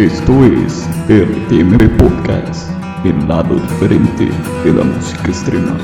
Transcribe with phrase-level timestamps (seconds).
[0.00, 2.70] Esto es RTM Podcast,
[3.04, 4.30] el lado diferente
[4.64, 5.76] de la música extrema.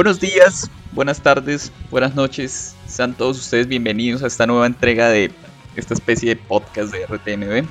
[0.00, 2.74] Buenos días, buenas tardes, buenas noches.
[2.86, 5.30] Sean todos ustedes bienvenidos a esta nueva entrega de
[5.76, 7.56] esta especie de podcast de RTNB.
[7.58, 7.66] En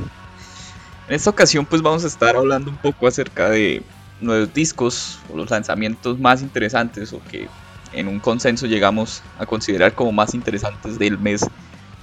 [1.08, 3.82] esta ocasión pues vamos a estar hablando un poco acerca de
[4.22, 7.48] nuevos discos o los lanzamientos más interesantes o que
[7.94, 11.48] en un consenso llegamos a considerar como más interesantes del mes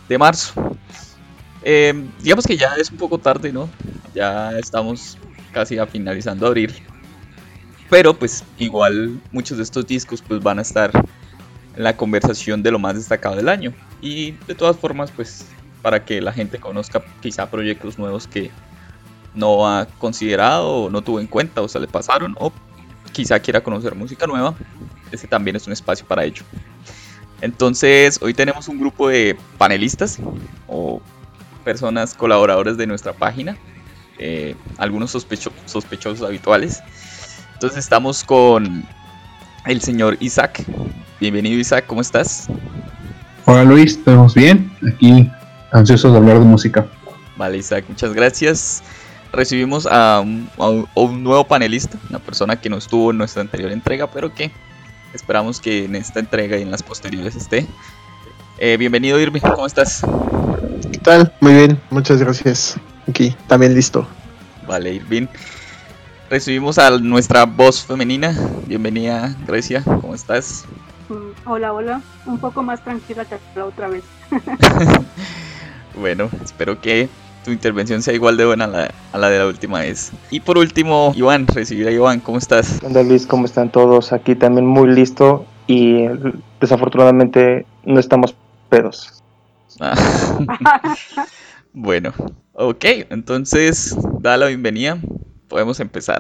[0.09, 0.77] de marzo.
[1.63, 3.68] Eh, digamos que ya es un poco tarde, ¿no?
[4.13, 5.18] Ya estamos
[5.52, 6.74] casi a finalizando abril
[7.88, 10.90] pero pues igual muchos de estos discos pues van a estar
[11.76, 13.73] en la conversación de lo más destacado del año.
[14.01, 15.46] Y de todas formas pues
[15.82, 18.51] para que la gente conozca quizá proyectos nuevos que
[19.34, 22.52] no ha considerado o no tuvo en cuenta o se le pasaron o
[23.12, 24.54] quizá quiera conocer música nueva,
[25.12, 26.43] ese también es un espacio para ello.
[27.40, 30.18] Entonces hoy tenemos un grupo de panelistas
[30.66, 31.00] o
[31.65, 33.56] personas colaboradores de nuestra página,
[34.18, 36.82] eh, algunos sospechosos habituales
[37.57, 38.85] entonces estamos con
[39.65, 40.62] el señor Isaac.
[41.21, 42.49] Bienvenido Isaac, ¿cómo estás?
[43.46, 44.71] Hola Luis, ¿estamos bien?
[44.87, 45.30] Aquí
[45.73, 46.87] ansiosos de hablar de música.
[47.38, 48.82] Vale Isaac, muchas gracias.
[49.32, 54.34] Recibimos a un, nuevo panelista, una persona que no estuvo en nuestra anterior entrega, pero
[54.34, 54.51] que
[55.15, 57.66] esperamos que en esta entrega y en las posteriores esté.
[58.59, 60.02] Eh, bienvenido Irving, ¿cómo estás?
[60.93, 61.32] ¿Qué tal?
[61.40, 62.77] Muy bien, muchas gracias.
[63.09, 64.06] Aquí, también listo.
[64.69, 65.27] Vale, Irving
[66.31, 68.34] recibimos a nuestra voz femenina.
[68.66, 70.64] Bienvenida, Grecia, ¿cómo estás?
[71.09, 72.03] Mm, hola, hola.
[72.26, 74.04] Un poco más tranquila que la otra vez.
[76.00, 77.09] bueno, espero que
[77.44, 78.64] tu intervención sea igual de buena
[79.12, 80.12] a la, de la última vez.
[80.31, 82.81] Y por último, Iván, recibir a Iván, ¿cómo estás?
[82.82, 84.12] Hola Luis, ¿cómo están todos?
[84.12, 86.06] Aquí también muy listo y
[86.60, 88.34] desafortunadamente no estamos
[88.69, 89.22] pedos.
[89.78, 89.94] Ah.
[91.72, 92.12] bueno,
[92.53, 94.98] ok, entonces da la bienvenida
[95.49, 96.19] podemos empezar.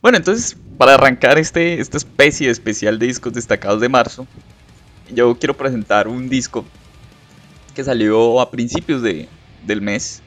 [0.00, 4.26] Bueno, entonces, para arrancar este, esta especie especial de discos destacados de marzo,
[5.12, 6.64] yo quiero presentar un disco
[7.74, 9.28] que salió a principios de,
[9.66, 10.22] del mes.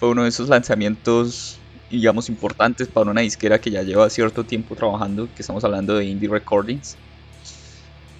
[0.00, 1.60] Fue uno de esos lanzamientos
[1.92, 6.06] digamos, importantes para una disquera que ya lleva cierto tiempo trabajando, que estamos hablando de
[6.06, 6.96] Indie Recordings.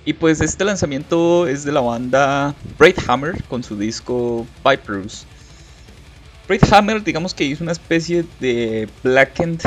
[0.04, 2.54] Y pues este lanzamiento es de la banda
[3.06, 5.26] Hammer con su disco Vipers.
[6.70, 9.60] Hammer, digamos que hizo una especie de blackened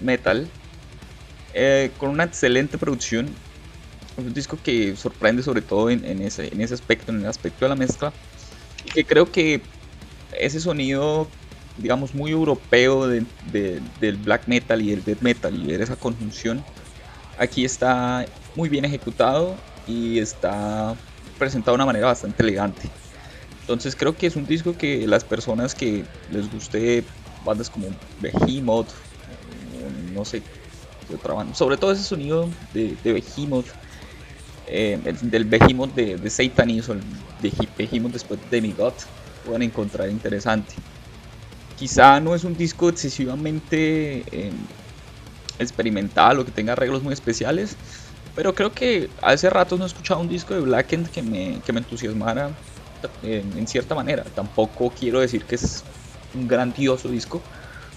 [0.00, 0.46] metal
[1.54, 3.28] eh, con una excelente producción.
[4.16, 7.70] Un disco que sorprende sobre todo en, ese, en ese aspecto, en el aspecto de
[7.70, 8.12] la mezcla.
[8.84, 9.60] Y que creo que
[10.38, 11.26] ese sonido
[11.78, 13.26] digamos, muy europeo del
[14.24, 16.64] black metal y del death metal y ver esa conjunción.
[17.38, 20.96] Aquí está muy bien ejecutado y está
[21.38, 22.82] presentado de una manera bastante elegante.
[23.60, 27.04] Entonces creo que es un disco que las personas que les guste
[27.44, 27.88] bandas como
[28.20, 28.88] Behemoth,
[30.14, 30.42] no sé,
[31.52, 33.66] sobre todo ese sonido de, Behemoth,
[34.66, 36.98] eh, del Behemoth de, de Satanism,
[37.40, 38.94] de Behemoth después de Demigod,
[39.44, 40.74] pueden encontrar interesante.
[41.78, 44.52] Quizá no es un disco excesivamente eh,
[45.58, 47.76] experimental o que tenga arreglos muy especiales,
[48.34, 51.72] pero creo que hace rato no he escuchado un disco de Blackend que me, que
[51.72, 52.50] me entusiasmara
[53.22, 54.24] eh, en, cierta manera.
[54.34, 55.84] Tampoco quiero decir que es
[56.34, 57.42] un grandioso disco,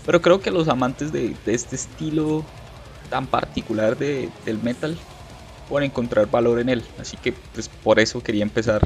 [0.05, 2.43] pero creo que los amantes de, este estilo
[3.09, 4.97] tan particular de, del metal
[5.67, 6.83] pueden encontrar valor en él.
[6.99, 8.81] Así que pues por eso quería empezar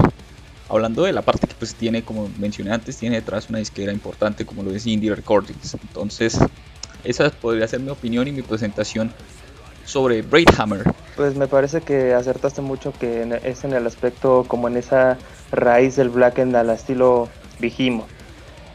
[0.68, 4.46] hablando de la parte que pues tiene, como mencioné antes, tiene detrás una disquera importante
[4.46, 5.74] como lo es Indie Recordings.
[5.74, 6.38] Entonces,
[7.04, 9.12] esa podría ser mi opinión y mi presentación
[9.84, 10.84] sobre Braid Hammer.
[11.16, 15.18] Pues me parece que acertaste mucho que es en el aspecto como en esa
[15.52, 17.28] raíz del black end al estilo
[17.60, 18.06] Vigimo.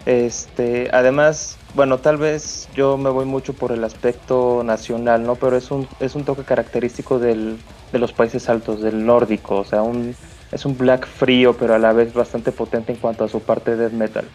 [0.06, 5.36] Este, además, bueno, tal vez yo me voy mucho por el aspecto nacional, ¿no?
[5.36, 7.58] Pero es un, es un toque característico del,
[7.92, 10.16] de los países altos, del nórdico, o sea, un,
[10.52, 13.72] es un black frío, pero a la vez bastante potente en cuanto a su parte
[13.72, 14.26] de death metal.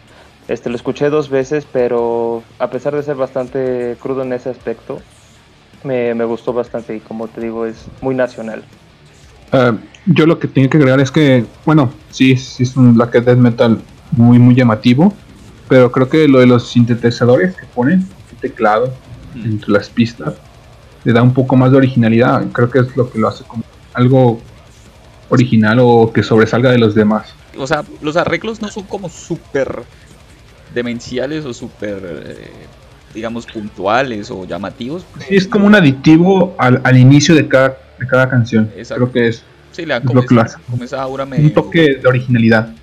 [0.47, 5.01] Este, lo escuché dos veces, pero a pesar de ser bastante crudo en ese aspecto,
[5.83, 8.63] me, me gustó bastante y como te digo, es muy nacional.
[9.51, 9.73] Eh,
[10.05, 13.37] yo lo que tengo que agregar es que, bueno, sí, sí es un black death
[13.37, 13.79] metal
[14.11, 15.13] muy, muy llamativo,
[15.67, 18.93] pero creo que lo de los sintetizadores que ponen, el teclado,
[19.35, 19.45] Mm.
[19.45, 20.33] entre las pistas,
[21.03, 22.45] le da un poco más de originalidad.
[22.51, 23.63] Creo que es lo que lo hace como
[23.93, 24.39] algo
[25.29, 27.33] original o que sobresalga de los demás.
[27.57, 29.83] O sea, los arreglos no son como súper
[30.73, 32.67] demenciales o súper, eh,
[33.13, 35.05] digamos, puntuales o llamativos.
[35.19, 38.69] Sí, es como un aditivo al, al inicio de cada, de cada canción.
[38.75, 39.09] Exacto.
[39.09, 40.57] Creo que es Sí, le dan como, esa, hace.
[40.69, 41.47] como esa aura medio...
[41.47, 42.73] un toque de originalidad.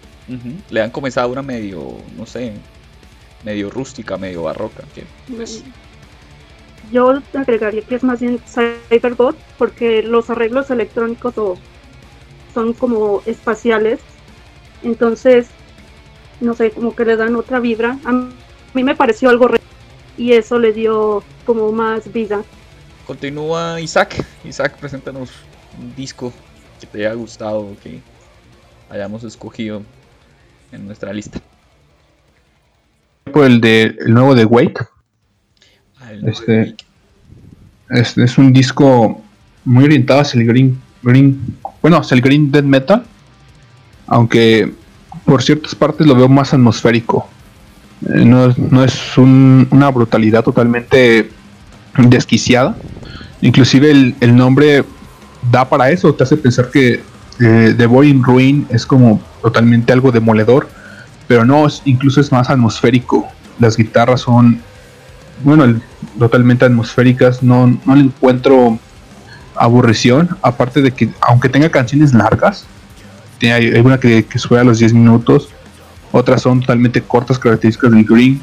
[0.70, 1.80] Le dan como esa aura medio,
[2.18, 2.52] no sé,
[3.44, 4.82] medio rústica, medio barroca.
[4.94, 5.04] que,
[5.34, 5.64] pues,
[6.92, 11.56] Yo agregaría que es más bien Cyberbot, porque los arreglos electrónicos o-
[12.52, 14.00] son como espaciales.
[14.82, 15.48] Entonces,
[16.40, 17.98] no sé, como que le dan otra vibra.
[18.04, 19.60] A mí me pareció algo re
[20.16, 22.42] y eso le dio como más vida.
[23.06, 24.24] Continúa Isaac.
[24.44, 25.30] Isaac, preséntanos
[25.80, 26.32] un disco
[26.80, 28.00] que te haya gustado, que
[28.90, 29.82] hayamos escogido
[30.70, 31.40] en nuestra lista.
[33.32, 34.80] Por el de el nuevo de Wake.
[36.00, 36.84] Ah, Este- nuevo Wake.
[37.90, 39.22] Es, es un disco
[39.64, 43.04] muy orientado hacia el green, green, bueno, hacia el green death metal,
[44.06, 44.72] aunque
[45.24, 47.28] por ciertas partes lo veo más atmosférico.
[48.14, 51.30] Eh, no, es- no es un- una brutalidad totalmente
[51.98, 52.76] desquiciada.
[53.40, 54.84] Inclusive el, nombre
[55.50, 57.02] da para eso, te hace pensar que
[57.40, 60.68] eh, The Boy in Ruin es como totalmente algo demoledor,
[61.26, 63.26] pero no, es- incluso es más atmosférico.
[63.58, 64.60] Las guitarras son,
[65.44, 65.80] bueno,
[66.18, 68.78] totalmente atmosféricas, no, no le encuentro
[69.56, 72.66] aburrición, aparte de que aunque tenga canciones largas,
[73.42, 75.48] hay una que, que sube a los 10 minutos,
[76.12, 78.40] otras son totalmente cortas, características del Green,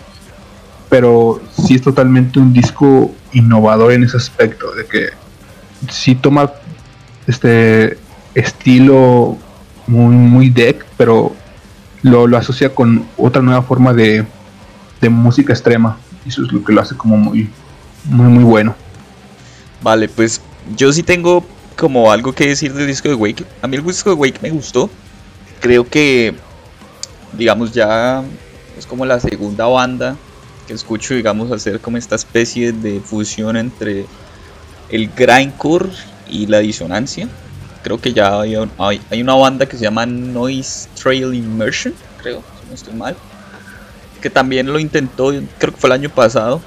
[0.89, 5.09] pero sí es totalmente un disco innovador en ese aspecto, de que
[5.89, 6.51] sí toma
[7.27, 7.97] este
[8.33, 9.37] estilo
[9.87, 11.35] muy, muy deck, pero
[12.01, 14.25] lo, lo asocia con otra nueva forma de,
[14.99, 15.97] de música extrema.
[16.25, 17.49] Y eso es lo que lo hace como muy,
[18.05, 18.75] muy, muy bueno.
[19.81, 20.41] Vale, pues
[20.75, 21.45] yo sí tengo
[21.75, 23.45] como algo que decir del disco de Wake.
[23.61, 24.89] A mí el disco de Wake me gustó.
[25.61, 26.33] Creo que,
[27.33, 28.23] digamos, ya
[28.77, 30.15] es como la segunda banda
[30.67, 34.05] que escucho, digamos, hacer como esta especie de fusión entre
[34.89, 35.89] el grindcore
[36.29, 37.27] y la disonancia.
[37.83, 42.43] Creo que ya hay, hay- hay una banda que se llama Noise Trail Immersion, creo,
[42.61, 43.15] si no estoy mal.
[44.21, 46.61] Que también lo intentó, creo que fue el año pasado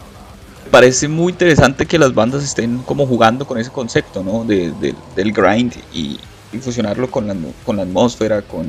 [0.72, 4.42] parece muy interesante que las bandas estén como jugando con ese concepto, ¿no?
[4.44, 6.18] De, de- del grind y,
[6.52, 8.66] y fusionarlo con la, con la atmósfera, con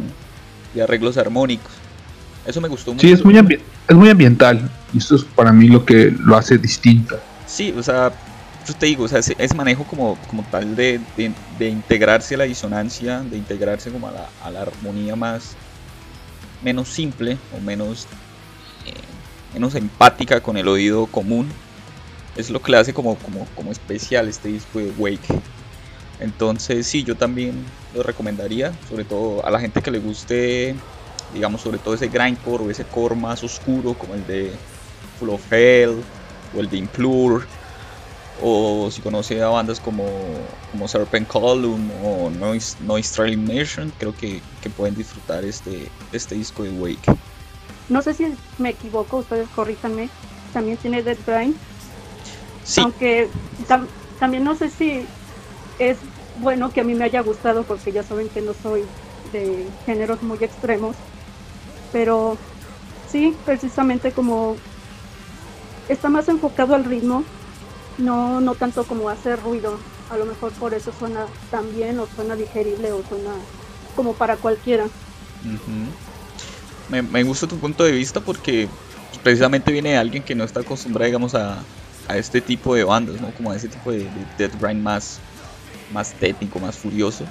[0.76, 1.72] y arreglos armónicos.
[2.46, 3.08] Eso me gustó mucho.
[3.08, 3.38] Sí, es muy,
[3.88, 4.70] es muy ambiental.
[4.94, 7.18] Y eso es para mí lo que lo hace distinto.
[7.48, 8.12] Sí, o sea,
[8.68, 12.36] yo te digo, o sea, ese, ese manejo como, como tal de, de- de integrarse
[12.36, 15.56] a la disonancia, de integrarse como a la, a la armonía más,
[16.64, 18.08] menos simple o menos,
[18.86, 18.94] eh,
[19.54, 21.48] menos empática con el oído común,
[22.36, 25.42] es lo que le hace como, como, como especial este disco de Wake.
[26.20, 27.64] Entonces sí, yo también
[27.94, 30.76] lo recomendaría, sobre todo a la gente que le guste,
[31.34, 34.52] digamos, sobre todo ese grindcore o ese core más oscuro como el de
[35.20, 36.02] Full of Hell
[36.56, 37.46] o el de Implore
[38.42, 40.06] o si conoce a bandas como,
[40.72, 46.36] como Serpent Column o Noise, Noise Trail Immersion, creo que, que pueden disfrutar este, este
[46.36, 47.16] disco de Wake.
[47.90, 48.26] No sé si
[48.58, 50.10] me equivoco, ustedes corríjanme.
[50.52, 51.56] También tiene Dead Grind.
[52.64, 53.30] Sí, Aunque
[53.68, 53.88] tam-
[54.20, 55.06] también no sé si
[55.80, 55.98] es
[56.42, 58.84] bueno que a mí me haya gustado porque ya saben que no soy
[59.32, 60.96] de géneros muy extremos.
[61.92, 62.38] Pero
[63.10, 64.56] sí, precisamente como
[65.90, 67.24] está más enfocado al ritmo,
[67.98, 69.78] no, no tanto como hacer ruido.
[70.10, 73.32] A lo mejor por eso suena tan bien o suena digerible o suena
[73.96, 74.86] como para cualquiera.
[76.90, 78.68] Me, me gusta tu punto de vista porque
[79.24, 81.58] precisamente viene de alguien que no está acostumbrado, digamos, a,
[82.08, 83.32] a este tipo de bandas, ¿no?
[83.32, 85.20] Como a ese tipo de, de death grind más,
[85.92, 87.26] más técnico, más furioso.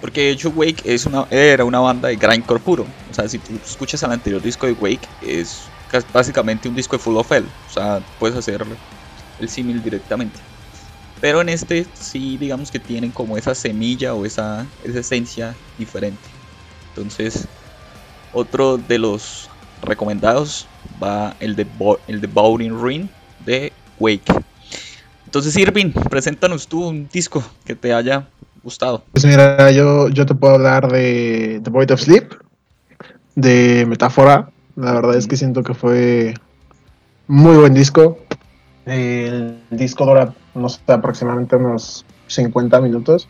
[0.00, 2.86] Porque de hecho Wake es una, era una banda de grindcore puro.
[3.10, 5.62] O sea, si tú escuchas el anterior disco de Wake, es
[6.12, 7.46] básicamente un disco de Full of Hell.
[7.68, 8.64] O sea, puedes hacer
[9.40, 10.38] el símil directamente.
[11.20, 16.28] Pero en este sí, digamos que tienen como esa semilla o esa, esa esencia diferente.
[16.90, 17.48] Entonces,
[18.32, 19.48] otro de los
[19.82, 20.68] recomendados
[21.02, 21.66] va el de,
[22.06, 23.08] el de Bowling Ring
[23.44, 24.32] de Wake.
[25.24, 28.28] Entonces, Irving, preséntanos tú un disco que te haya
[28.62, 29.04] gustado.
[29.12, 32.34] Pues mira, yo, yo te puedo hablar de The Void of Sleep,
[33.34, 36.34] de Metáfora, La verdad es que siento que fue
[37.26, 38.18] muy buen disco.
[38.86, 43.28] El disco dura, no sé, aproximadamente unos 50 minutos.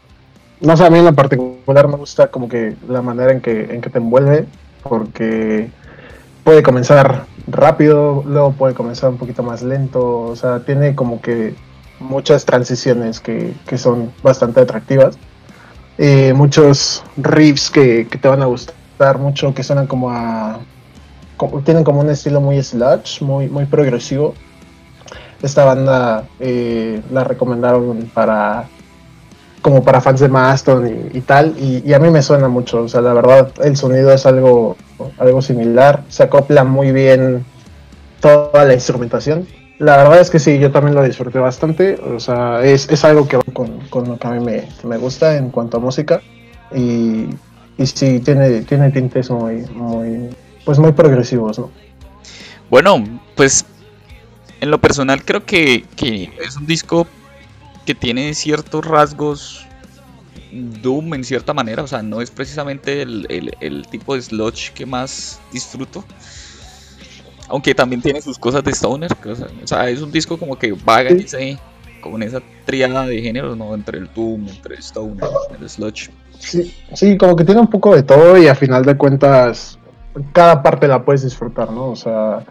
[0.61, 3.63] No sé, a mí en lo particular me gusta como que la manera en que,
[3.75, 4.47] en que te envuelve,
[4.83, 5.71] porque
[6.45, 11.55] puede comenzar rápido, luego puede comenzar un poquito más lento, o sea, tiene como que
[12.01, 15.19] muchas transiciones que, que son bastante atractivas.
[15.99, 20.61] Eh, muchos riffs que, que, te van a gustar mucho, que suenan como a...
[21.65, 24.35] Tienen como un estilo muy sludge, muy, muy progresivo.
[25.43, 28.69] Esta banda eh, la recomendaron para
[29.69, 32.89] como para fans de Maston y, tal, y, y, a mí me suena mucho, o
[32.89, 34.79] sea, la verdad el sonido es algo,
[35.19, 37.45] algo similar, se acopla muy bien
[38.21, 39.47] toda la instrumentación.
[39.79, 43.29] La verdad es que sí, yo también lo disfruté bastante, o sea, es, es algo
[43.29, 46.23] que va con, con, lo que a mí me, me, gusta en cuanto a música,
[46.75, 47.27] y,
[47.77, 50.31] y sí, tiene, tiene tintes muy, muy,
[50.65, 51.71] pues muy progresivos, ¿no?
[52.71, 53.05] Bueno,
[53.37, 53.67] pues
[54.63, 57.07] en lo personal creo que, que es un disco
[57.89, 59.67] que tiene ciertos rasgos
[60.53, 64.75] Doom en cierta manera, o sea, no es precisamente el, el, el, tipo de sludge
[64.75, 66.05] que más disfruto.
[67.49, 70.37] Aunque también tiene sus cosas de Stoner, que, o, sea, o, sea, es un disco
[70.37, 71.59] como que vaga en, ese,
[72.03, 73.75] como en esa triada de géneros, ¿no?
[73.75, 75.25] Entre el Doom, entre el Stoner,
[75.59, 76.11] el sludge.
[76.39, 79.79] Sí, sí, como que tiene un poco de todo y a final de cuentas
[80.35, 81.89] cada parte la puedes disfrutar, ¿no?
[81.89, 82.45] O sea,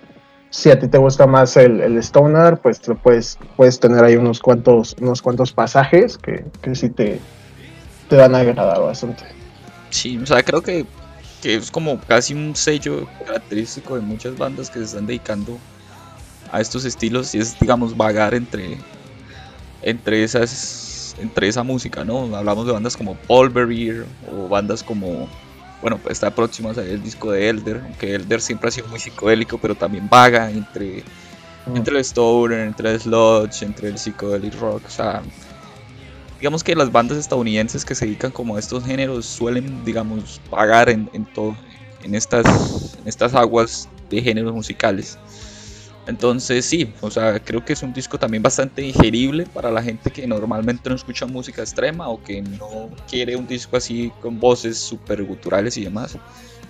[0.49, 3.37] si a ti te gusta más el, el, stoner, pues lo puedes,
[3.79, 7.19] tener ahí unos cuantos, unos cuantos pasajes que, que sí te,
[8.09, 9.23] te van a agradar bastante.
[9.89, 10.85] Sí, o sea, creo que,
[11.41, 15.57] que, es como casi un sello característico de muchas bandas que se están dedicando
[16.51, 18.77] a estos estilos y es, digamos, vagar entre,
[19.81, 22.35] entre esas entre esa música, ¿no?
[22.35, 25.27] Hablamos de bandas como Paul Bearer o bandas como
[25.81, 28.87] bueno, pues está próximo a salir el disco de Elder, aunque Elder siempre ha sido
[28.87, 31.03] muy psicodélico, pero también vaga entre,
[31.65, 31.75] mm.
[31.75, 35.21] entre el stoner, entre el sludge, entre el psychedelic rock, o sea,
[36.39, 40.89] digamos que las bandas estadounidenses que se dedican como a estos géneros suelen, digamos, vagar
[40.89, 41.55] en, en todo,
[42.03, 45.17] en estas, en estas aguas de géneros musicales.
[46.07, 50.09] Entonces sí, o sea, creo que es un disco también bastante digerible para la gente
[50.09, 54.77] que normalmente no escucha música extrema o que no quiere un disco así con voces
[54.77, 56.17] súper guturales y demás.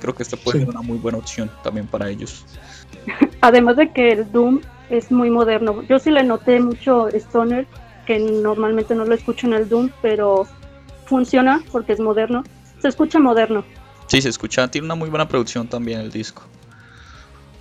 [0.02, 0.66] Creo que esta puede sí.
[0.66, 2.46] ser una muy buena opción también para ellos.
[3.42, 5.84] Además de que el Doom es muy moderno.
[5.84, 7.68] Yo sí le noté mucho Stoner,
[8.08, 10.48] que normalmente no lo escucho en el Doom, pero
[11.06, 12.44] funciona porque es moderno.
[12.82, 13.64] Se escucha moderno.
[14.08, 16.44] Sí, se escucha, tiene una muy buena producción también el disco.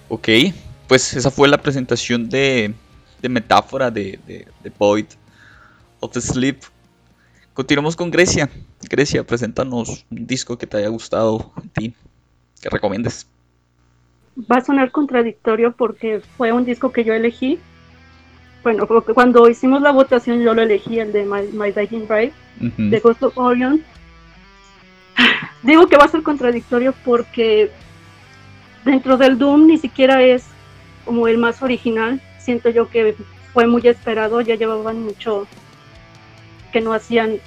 [0.09, 0.29] Ok,
[0.89, 2.75] pues esa fue la presentación de,
[3.21, 5.07] de metáfora de, de, de Void
[6.01, 6.59] of the Sleep.
[7.55, 8.51] Continuamos con Grecia.
[8.89, 11.95] Grecia, preséntanos un disco que te haya gustado a ti,
[12.61, 13.27] que recomiendes.
[14.39, 17.59] Va a sonar contradictorio porque fue un disco que yo elegí.
[18.63, 22.65] Bueno, cuando hicimos la votación yo lo elegí, el de My, My Dying Bride, uh
[22.65, 22.91] -huh.
[22.91, 23.83] de Ghost of Orion.
[25.63, 27.71] Digo que va a ser contradictorio porque
[28.85, 30.45] dentro del Doom ni siquiera es
[31.07, 32.21] como el más original.
[32.39, 33.17] Siento yo que
[33.55, 35.47] fue muy esperado, ya llevaban mucho
[36.73, 37.39] que no hacían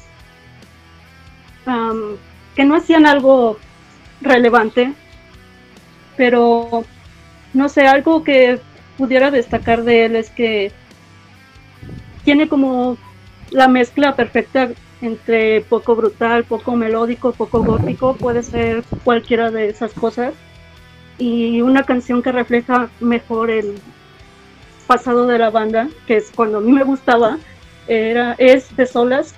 [1.67, 2.15] um,
[2.55, 3.59] que no hacían algo
[4.21, 4.93] relevante,
[6.17, 6.83] pero
[7.53, 8.59] no sé, algo que
[8.97, 10.71] pudiera destacar de él es que
[12.23, 12.97] tiene como
[13.51, 14.69] la mezcla perfecta
[15.01, 20.33] entre poco brutal, poco melódico, poco gótico, puede ser cualquiera de esas cosas
[21.19, 23.75] y una canción que refleja mejor el
[24.87, 27.37] pasado de la banda, que es cuando a mí me gustaba,
[27.87, 29.35] era es de solas,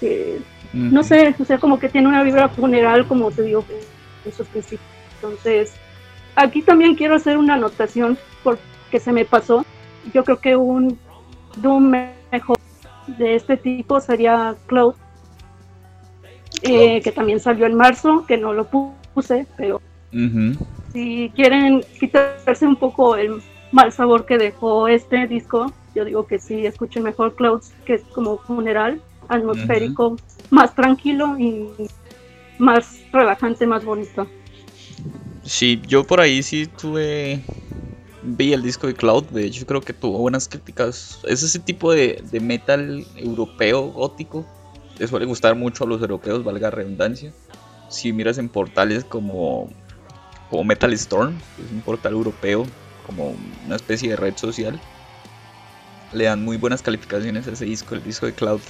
[0.00, 0.38] que,
[0.72, 0.90] uh -huh.
[0.90, 3.64] no sé, o sea, como que tiene una vibra funeral, como te digo,
[4.24, 4.88] en sus principios.
[5.16, 5.74] Entonces,
[6.34, 9.64] aquí también quiero hacer una anotación porque se me pasó.
[10.14, 10.98] Yo creo que un
[11.56, 11.94] Doom
[12.32, 12.58] mejor
[13.06, 14.94] de este tipo sería Cloud,
[16.62, 19.80] eh, que también salió en marzo, que no lo puse, pero
[20.12, 20.56] Uh -huh.
[20.96, 26.38] Si quieren quitarse un poco el mal sabor que dejó este disco, yo digo que
[26.38, 30.20] sí, escuchen mejor Clouds, que es como funeral, atmosférico, uh -huh.
[30.48, 31.68] más tranquilo y
[32.56, 34.26] más relajante, más bonito.
[35.42, 37.42] Sí, yo por ahí sí tuve.
[38.22, 41.20] Vi el disco de Cloud, de hecho creo que tuvo buenas críticas.
[41.24, 44.46] Es ese tipo de, de metal europeo gótico.
[44.98, 47.34] Le suele gustar mucho a los europeos, valga redundancia.
[47.90, 49.68] Si miras en portales como
[50.50, 52.66] como Metal Storm, que es un portal europeo,
[53.06, 54.80] como una especie de red social.
[56.12, 58.60] Le dan muy buenas calificaciones a ese disco, el disco de Cloud.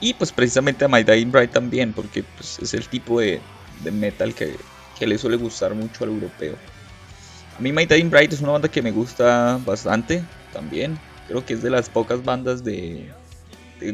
[0.00, 3.40] Y pues precisamente a My Dying Bride también, porque pues, es el tipo de,
[3.82, 4.56] de metal que,
[5.00, 6.56] le suele gustar mucho al europeo.
[7.58, 10.98] A mí My Dying Bright es una banda que me gusta bastante también.
[11.28, 13.12] Creo que es de las pocas bandas de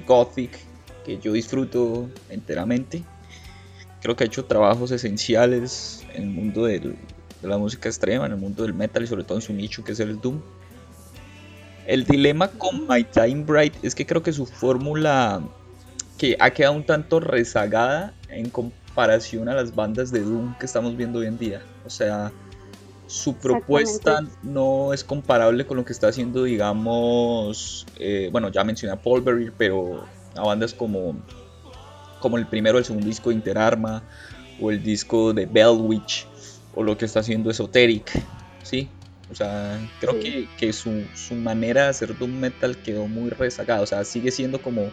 [0.07, 0.59] Gothic
[1.05, 3.03] que yo disfruto enteramente.
[4.03, 6.97] Creo que ha hecho trabajos esenciales en el mundo del,
[7.43, 9.85] de la música extrema, en el mundo del metal y sobre todo en su nicho
[9.85, 10.41] que es el Doom.
[11.87, 15.43] El dilema con My Time Bright es que creo que su fórmula
[16.19, 20.97] que ha quedado un tanto rezagada en comparación a las bandas de Doom que estamos
[20.97, 21.63] viendo hoy en día.
[21.87, 22.31] O sea,
[23.07, 28.93] su propuesta no es comparable con lo que está haciendo, digamos, eh, bueno, ya mencioné
[28.93, 29.25] a Paul
[29.59, 30.05] pero
[30.37, 31.17] a bandas como,
[32.21, 34.03] como el primero o el segundo disco de Interarma,
[34.61, 36.27] o el disco de Bellwitch,
[36.75, 38.23] o lo que está haciendo Esoteric,
[38.63, 38.89] ¿sí?
[39.31, 43.81] O sea, creo que, que su, su, manera de hacer Doom Metal quedó muy rezagada,
[43.81, 44.91] o sea, sigue siendo como,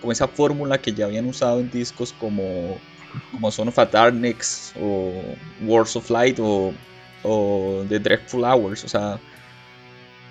[0.00, 2.78] como esa fórmula que ya habían usado en discos como,
[3.32, 5.12] como Son of a Darkness, o
[5.62, 6.74] Wars of Light, o,
[7.22, 9.18] o The Dreadful Hours, o sea,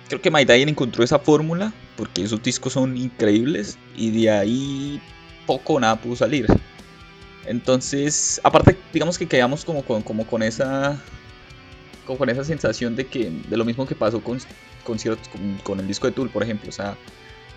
[0.08, 5.00] creo que My encontró esa fórmula porque esos discos son increíbles y de ahí
[5.50, 6.46] poco o nada pudo salir.
[7.44, 10.96] Entonces, aparte, digamos que quedamos como con, como con esa
[12.06, 14.38] como con esa sensación de que de lo mismo que pasó con,
[14.84, 14.96] con,
[15.64, 16.96] con, el disco de Tool, por ejemplo, o sea,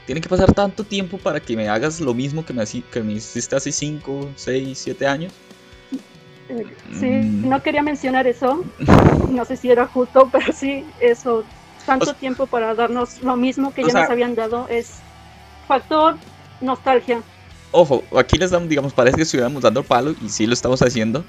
[0.08, 3.14] tiene que pasar tanto tiempo para que me hagas lo mismo que me, que me
[3.14, 5.34] hiciste hace 5, 6, 7 años.
[7.00, 7.48] Sí, mm.
[7.48, 8.66] no quería mencionar eso,
[9.30, 11.44] no sé si era justo, pero sí, eso,
[11.86, 14.96] tanto tiempo para darnos lo mismo que ya nos habían dado es
[15.68, 16.18] factor
[16.60, 17.22] nostalgia.
[17.74, 21.26] Ojo, aquí les damos, digamos, parece que estuviéramos dando palo y sí lo estamos haciendo.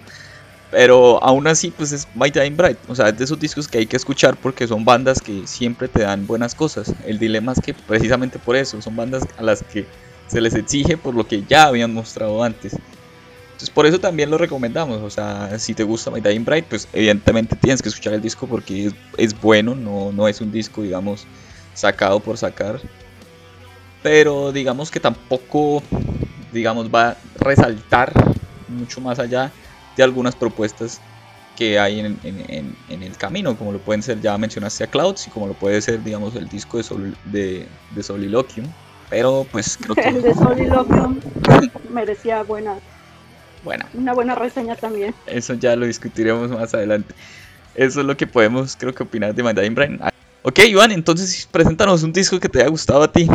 [0.70, 2.78] Pero aún así, pues es My Time Bright.
[2.88, 5.88] O sea, es de esos discos que hay que escuchar porque son bandas que siempre
[5.88, 6.92] te dan buenas cosas.
[7.06, 9.86] El dilema es que precisamente por eso son bandas a las que
[10.26, 12.74] se les exige por lo que ya habían mostrado antes.
[12.74, 15.00] Entonces por eso también lo recomendamos.
[15.00, 18.46] O sea, si te gusta My Dying Bright, pues evidentemente tienes que escuchar el disco
[18.46, 21.24] porque es, es, bueno, no, no es un disco, digamos,
[21.72, 22.80] sacado por sacar.
[24.02, 25.82] Pero digamos que tampoco,
[26.54, 28.12] digamos, va a resaltar
[28.68, 29.52] mucho más allá
[29.96, 31.00] de algunas propuestas
[31.56, 35.28] que hay en, en, en, el camino, como lo pueden ser, ya mencionaste a Clouds,
[35.28, 38.66] y como lo puede ser, digamos, el disco de, Sol, de, de Soliloquium.
[39.10, 40.08] Pero pues creo que...
[40.08, 41.20] El de Soliloquium
[41.90, 42.76] merecía buena
[43.64, 43.86] bueno.
[43.94, 45.14] Una buena reseña también.
[45.26, 47.14] Eso ya lo discutiremos más adelante.
[47.74, 50.00] Eso es lo que podemos, creo que opinar de Mandarin Brain.
[50.42, 53.26] Ok, Iván, entonces preséntanos un disco que te haya gustado a ti.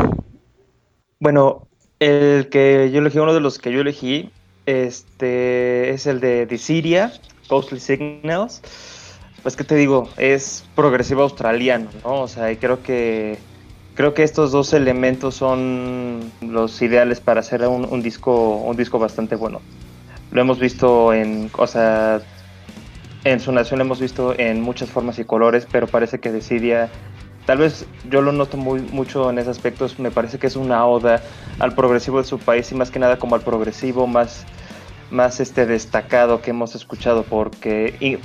[1.20, 1.68] Bueno,
[2.00, 4.32] el que yo elegí, uno de los que yo elegí,
[4.66, 7.14] este es el de Siria,
[7.50, 8.62] Ghostly Signals.
[9.42, 12.22] Pues que te digo, es progresivo australiano, ¿no?
[12.22, 13.38] O sea, creo que
[13.96, 19.00] creo que estos dos elementos son los ideales para hacer un, un disco un disco
[19.00, 19.62] bastante bueno.
[20.32, 22.22] Lo hemos visto en, o sea,
[23.24, 26.90] en su nación lo hemos visto en muchas formas y colores, pero parece que Decidia,
[27.46, 30.86] tal vez yo lo noto muy mucho en ese aspecto, me parece que es una
[30.86, 31.22] oda
[31.60, 34.46] al progresivo de su país y más que nada como al progresivo más,
[35.12, 38.20] más este destacado que hemos escuchado, porque,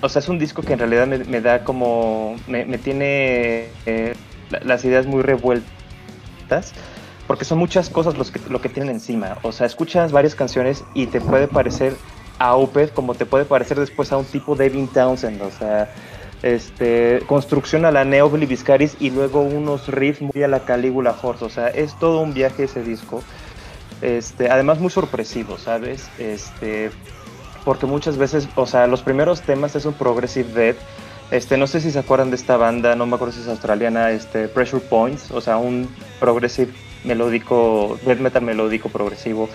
[0.00, 4.14] o sea, es un disco que en realidad me, da como, me, tiene eh,
[4.62, 6.72] las ideas muy revueltas
[7.26, 9.38] porque son muchas cosas los que, lo que tienen encima.
[9.42, 11.96] O sea, escuchas varias canciones y te puede parecer
[12.38, 15.42] a Opeth como te puede parecer después a un tipo Devin Townsend.
[15.42, 15.90] O sea,
[16.42, 21.44] este, construcción a la Neo Viscaris y luego unos riffs muy a la Calígula Horse.
[21.44, 23.22] O sea, es todo un viaje ese disco.
[24.02, 26.08] Este, además muy sorpresivo, ¿sabes?
[26.18, 26.90] Este,
[27.64, 30.76] porque muchas veces, o sea, los primeros temas es un Progressive Death.
[31.30, 34.10] Este, no sé si se acuerdan de esta banda, no me acuerdo si es australiana,
[34.10, 35.88] este, Pressure Points, o sea, un
[36.20, 36.72] Progressive
[37.06, 39.48] melódico, death metal melódico progresivo,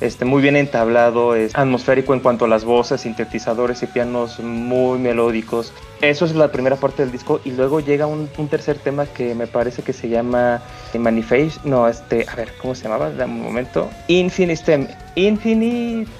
[0.00, 4.98] este, muy bien entablado, es atmosférico en cuanto a las voces, sintetizadores y pianos muy
[4.98, 5.72] melódicos.
[6.00, 9.46] Eso es la primera parte del disco y luego llega un, tercer tema que me
[9.46, 10.62] parece que se llama
[10.98, 13.10] Manifest, no, este, a ver, ¿cómo se llamaba?
[13.10, 13.90] Dame un momento.
[14.08, 16.10] Infinite, Infinite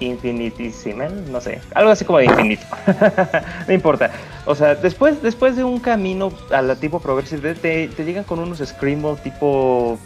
[0.00, 2.64] infinitesimal, no sé, algo así como infinito.
[3.68, 4.10] no importa.
[4.44, 8.40] O sea, después, después de un camino a la tipo progressive, te, te llegan con
[8.40, 9.98] unos screamo tipo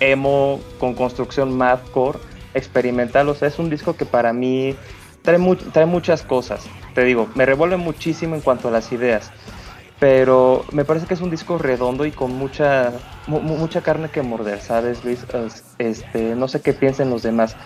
[0.00, 2.18] emo, con construcción mathcore,
[2.58, 3.28] experimental.
[3.28, 4.74] O sea, es un disco que para mí
[5.22, 5.38] trae,
[5.72, 6.64] trae muchas cosas.
[6.94, 9.30] Te digo, me revuelve muchísimo en cuanto a las ideas.
[10.00, 12.92] Pero me parece que es un disco redondo y con mucha,
[13.26, 15.26] mucha carne que morder, ¿sabes, Luis?
[15.78, 17.56] Este, no sé qué piensen los demás.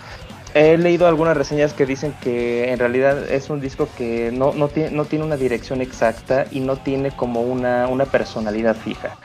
[0.55, 4.69] He leído algunas reseñas que dicen que en realidad es un disco que no, no,
[4.69, 9.17] tiene, no tiene una dirección exacta y no tiene como una, una personalidad fija.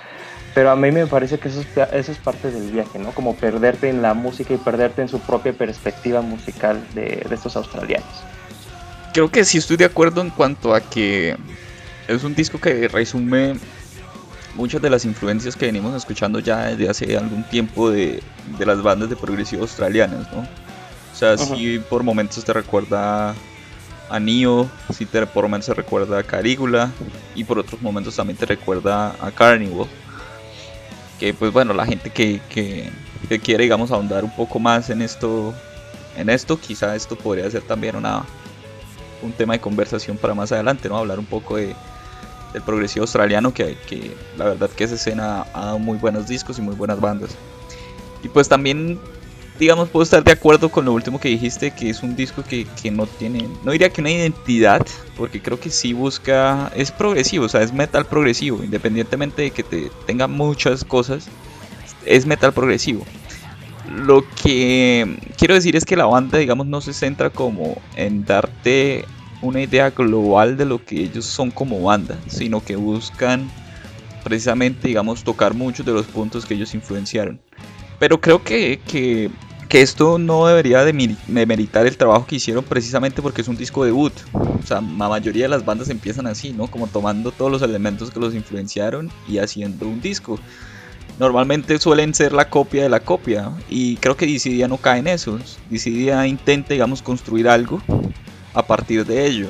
[0.54, 3.12] Pero a mí me parece que eso es, eso es parte del viaje, ¿no?
[3.12, 7.56] Como perderte en la música y perderte en su propia perspectiva musical de, de estos
[7.56, 8.10] australianos.
[9.14, 11.38] Creo que sí estoy de acuerdo en cuanto a que
[12.08, 13.56] es un disco que resume
[14.56, 18.22] muchas de las influencias que venimos escuchando ya desde hace algún tiempo de,
[18.58, 20.40] de las bandas de progresivo australianas, ¿no?
[20.40, 23.34] O sea, sí por momentos te recuerda
[24.10, 26.92] a Neo, sí te, por momentos te recuerda a Carígula
[27.36, 29.88] y por otros momentos también te recuerda a Carnival.
[31.20, 32.90] Que pues bueno, la gente que, que,
[33.28, 35.54] que quiere digamos ahondar un poco más en esto,
[36.16, 40.98] en esto, quizá esto podría ser también un tema de conversación para más adelante, ¿no?
[40.98, 41.76] Hablar un poco de,
[42.54, 46.60] del progresivo australiano, que, que la verdad que esa escena ha dado muy buenos discos
[46.60, 47.32] y muy buenas bandas.
[48.24, 49.00] Y pues también,
[49.60, 52.68] digamos, puedo estar de acuerdo con lo último que dijiste, que es un disco que,
[52.82, 57.46] que no tiene, no diría que una identidad, porque creo que sí busca, es progresivo,
[57.46, 61.28] o sea, es metal progresivo, independientemente de que te tenga muchas cosas,
[62.06, 63.04] es metal progresivo.
[63.90, 69.06] Lo que quiero decir es que la banda, digamos, no se centra como en darte
[69.42, 73.50] una idea global de lo que ellos son como banda, sino que buscan
[74.24, 77.40] precisamente, digamos, tocar muchos de los puntos que ellos influenciaron.
[78.00, 79.30] Pero creo que, que,
[79.68, 83.84] que esto no debería de meritar el trabajo que hicieron precisamente porque es un disco
[83.84, 84.14] debut.
[84.34, 86.68] O sea, la mayoría de las bandas empiezan así, ¿no?
[86.68, 90.40] Como tomando todos los elementos que los influenciaron y haciendo un disco
[91.20, 93.52] normalmente suelen ser la copia de la copia.
[93.70, 95.40] Y creo que Dissidia no cae en eso.
[95.70, 97.82] Dissidia intenta, digamos, construir algo
[98.54, 99.50] a partir de ello.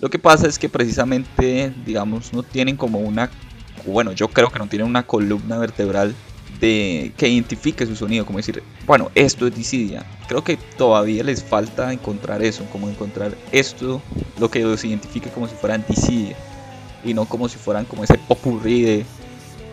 [0.00, 3.30] Lo que pasa es que precisamente, digamos, no tienen como una,
[3.86, 6.14] bueno, yo creo que no tienen una columna vertebral
[6.62, 10.06] de que identifique su sonido, como decir, bueno, esto es Dissidia.
[10.28, 14.00] Creo que todavía les falta encontrar eso, como encontrar esto,
[14.38, 16.36] lo que los identifique como si fueran Dissidia
[17.04, 19.04] y no como si fueran como ese popurrí de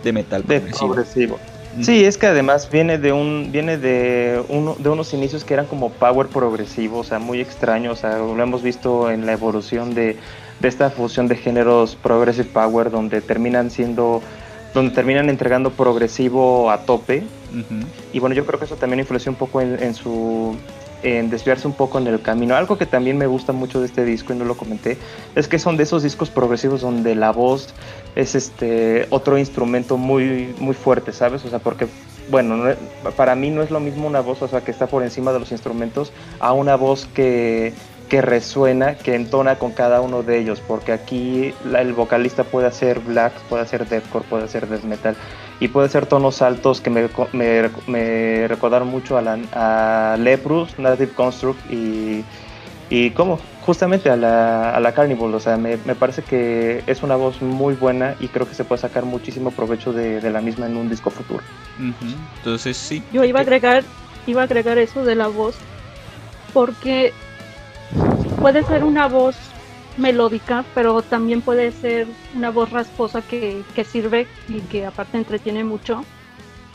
[0.04, 1.40] de metal progresivo.
[1.82, 5.68] Sí, es que además viene de un viene de uno de unos inicios que eran
[5.68, 9.94] como power progresivo, o sea, muy extraños, o sea, lo hemos visto en la evolución
[9.94, 10.18] de,
[10.60, 14.22] de esta fusión de géneros progressive power donde terminan siendo
[14.74, 17.24] donde terminan entregando progresivo a tope.
[18.14, 20.56] Y bueno, yo creo que eso también influenció un poco en, su
[21.02, 22.56] en desviarse un poco en el camino.
[22.56, 24.98] Algo que también me gusta mucho de este disco y no lo comenté,
[25.36, 27.74] es que son de esos discos progresivos donde la voz
[28.16, 31.44] es este otro instrumento muy muy fuerte, ¿sabes?
[31.46, 31.88] O sea, porque
[32.30, 32.76] bueno,
[33.16, 35.40] para mí no es lo mismo una voz, o sea, que está por encima de
[35.40, 37.74] los instrumentos, a una voz que,
[38.10, 43.00] que resuena, que entona con cada uno de ellos, porque aquí el vocalista puede hacer
[43.00, 45.16] black, puede hacer deathcore, puede hacer death metal,
[45.60, 50.78] y puede ser tonos altos que me, me, me recordaron mucho a, la, a Leprous,
[50.80, 52.24] Native Construct y,
[52.90, 53.40] y ¿cómo?
[53.70, 55.32] justamente a la, a la Carnival.
[55.36, 58.64] O sea, me, me, parece que es una voz muy buena y creo que se
[58.64, 61.44] puede sacar muchísimo provecho de, de la misma en un disco futuro.
[62.38, 63.04] Entonces sí.
[63.14, 63.84] Yo iba a agregar,
[64.26, 65.56] iba a agregar eso de la voz
[66.52, 67.14] porque
[68.40, 69.36] puede ser una voz
[69.98, 75.64] melódica, pero también puede ser una voz rasposa que, que sirve y que aparte entretiene
[75.64, 76.06] mucho.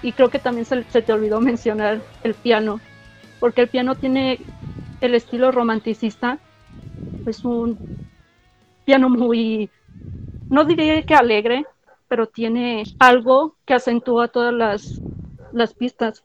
[0.02, 2.80] Y creo que también se, te olvidó mencionar el piano,
[3.40, 4.40] porque el piano tiene
[5.00, 6.38] el estilo romanticista
[7.26, 7.78] es un
[8.84, 9.70] piano muy,
[10.50, 11.64] no diría que alegre,
[12.08, 15.00] pero tiene algo que acentúa todas las,
[15.52, 16.22] las pistas.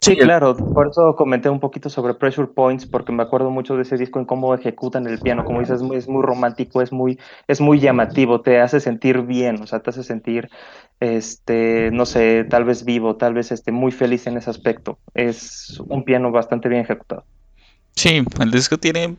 [0.00, 3.82] Sí, claro, por eso comenté un poquito sobre Pressure Points, porque me acuerdo mucho de
[3.82, 6.92] ese disco en cómo ejecutan el piano, como dices, es muy, es muy romántico, es
[6.92, 10.50] muy, es muy llamativo, te hace sentir bien, o sea, te hace sentir,
[11.00, 15.00] este, no sé, tal vez vivo, tal vez este, muy feliz en ese aspecto.
[15.14, 17.24] Es un piano bastante bien ejecutado.
[17.96, 19.16] Sí, el disco tiene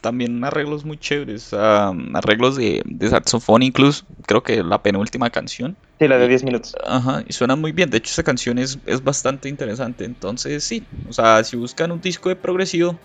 [0.00, 5.76] también arreglos muy chéveres, arreglos de, de, saxofón incluso, creo que la penúltima canción.
[5.98, 6.74] Sí, la de 10 minutos.
[6.86, 10.84] Ajá, y suena muy bien, de hecho esa canción es, es bastante interesante, entonces sí,
[11.08, 12.98] o sea, si buscan un disco de progresivo,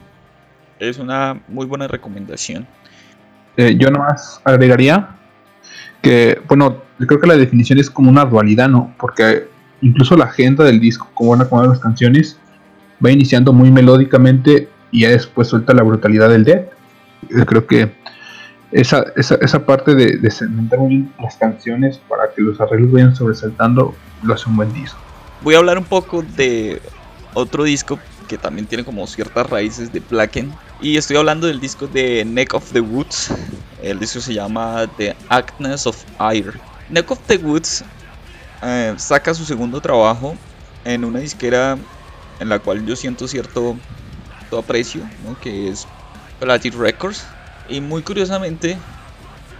[0.79, 2.67] es una muy buena recomendación.
[3.57, 5.15] Eh, yo nomás agregaría
[6.01, 8.93] que, bueno, creo que la definición es como una dualidad, ¿no?
[8.99, 9.47] Porque
[9.81, 12.37] incluso la agenda del disco, como van a acomodar las canciones,
[13.03, 16.73] va iniciando muy melódicamente y ya después suelta la brutalidad del death
[17.45, 17.91] creo que
[18.71, 20.79] esa, esa, esa parte de, de segmentar
[21.21, 24.97] las canciones para que los arreglos vayan sobresaltando lo hace un buen disco.
[25.41, 26.81] Voy a hablar un poco de
[27.33, 30.53] otro disco que también tiene como ciertas raíces de Blacken.
[30.81, 33.33] Y estoy hablando del disco de Neck of the Woods.
[33.81, 36.53] El disco se llama The Actness of Air.
[36.89, 37.83] Neck of the Woods
[38.61, 40.35] eh, saca su segundo trabajo
[40.85, 41.77] en una disquera
[42.39, 43.77] en la cual yo siento cierto
[44.57, 45.01] aprecio,
[45.41, 45.87] que es
[46.43, 47.23] Pelagic Records.
[47.69, 48.77] Y muy curiosamente,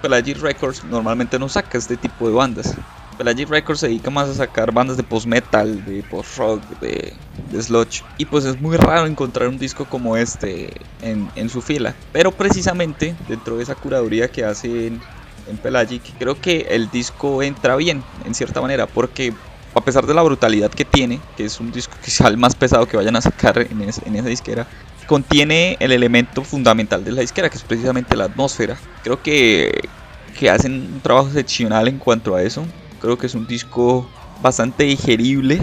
[0.02, 2.76] Pelagic Records normalmente no saca este tipo de bandas.
[3.18, 7.14] Pelagic Records se dedica más a sacar bandas de post-metal, de post-rock, de,
[7.62, 8.04] sludge.
[8.18, 11.96] Y pues es muy raro encontrar un disco como este en, su fila.
[12.12, 15.00] Pero precisamente dentro de esa curaduría que hacen
[15.48, 19.34] en Pelagic, creo que el disco entra bien, en cierta manera, porque
[19.74, 22.86] a pesar de la brutalidad que tiene, que es un disco quizá el más pesado
[22.88, 24.68] que vayan a sacar en, en esa disquera,
[25.06, 28.78] contiene el elemento fundamental de la disquera, que es precisamente la atmósfera.
[29.04, 29.90] Creo que,
[30.38, 32.66] que hacen un trabajo excepcional en cuanto a eso.
[33.02, 34.10] Creo que es un disco
[34.42, 35.62] bastante digerible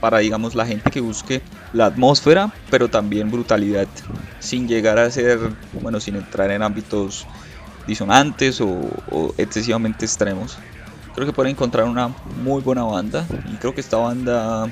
[0.00, 3.86] para digamos la gente que busque la atmósfera pero también brutalidad
[4.38, 5.38] sin llegar a ser
[5.80, 7.26] bueno sin entrar en ámbitos
[7.86, 10.58] disonantes o, excesivamente extremos
[11.14, 12.08] creo que pueden encontrar una
[12.42, 14.68] muy buena banda y creo que esta banda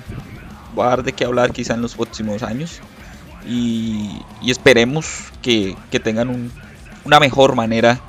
[0.79, 2.81] va a dar de qué hablar quizá en los próximos años
[3.46, 5.07] y, esperemos
[5.42, 6.50] que, que tengan
[7.05, 8.00] una mejor manera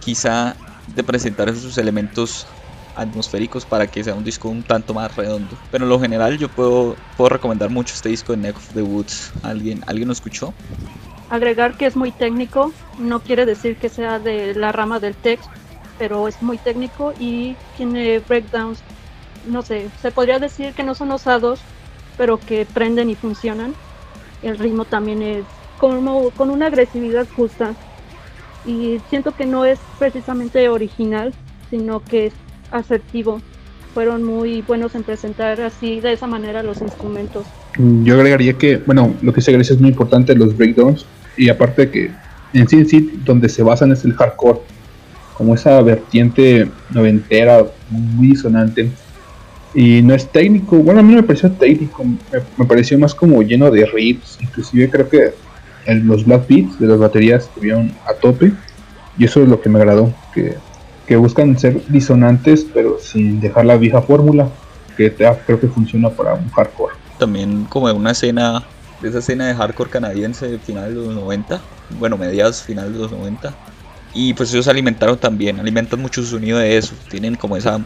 [0.00, 0.56] quizá
[0.94, 2.46] de presentar esos elementos
[2.96, 5.56] atmosféricos para que sea un disco un tanto más redondo.
[5.70, 8.82] Pero en lo general yo puedo, puedo recomendar mucho este disco de Neck of the
[8.82, 9.32] Woods.
[9.42, 10.54] ¿Alguien, ¿Alguien lo escuchó?
[11.30, 15.48] Agregar que es muy técnico, no quiere decir que sea de la rama del text,
[15.98, 18.80] pero es muy técnico y tiene breakdowns,
[19.46, 21.60] no sé, se podría decir que no son osados,
[22.16, 23.74] pero que prenden y funcionan.
[24.44, 25.44] El ritmo también es
[25.78, 27.74] como con una agresividad justa
[28.66, 31.32] y siento que no es precisamente original,
[31.70, 32.34] sino que es
[32.70, 33.40] asertivo.
[33.94, 37.46] Fueron muy buenos en presentar así, de esa manera, los instrumentos.
[38.02, 41.90] Yo agregaría que, bueno, lo que se agradece es muy importante, los breakdowns, y aparte
[41.90, 42.10] que
[42.52, 44.60] en en sí, donde se basan es el hardcore,
[45.34, 48.90] como esa vertiente noventera, muy disonante.
[49.74, 53.42] Y no es técnico, bueno, a mí no me pareció técnico, me, pareció más como
[53.42, 55.34] lleno de riffs, inclusive creo que
[55.86, 58.52] los black beats de las baterías estuvieron a tope,
[59.18, 60.54] y eso es lo que me agradó, que
[61.06, 64.48] que buscan ser disonantes pero sin dejar la vieja fórmula
[64.96, 66.94] que creo que funciona para un hardcore.
[67.18, 68.62] También como una escena,
[69.02, 71.60] esa escena de hardcore canadiense de final de los 90,
[71.98, 73.52] bueno, mediados final de los 90.
[74.14, 77.80] Y pues ellos alimentaron también, alimentan mucho su sonido de eso, tienen como esa,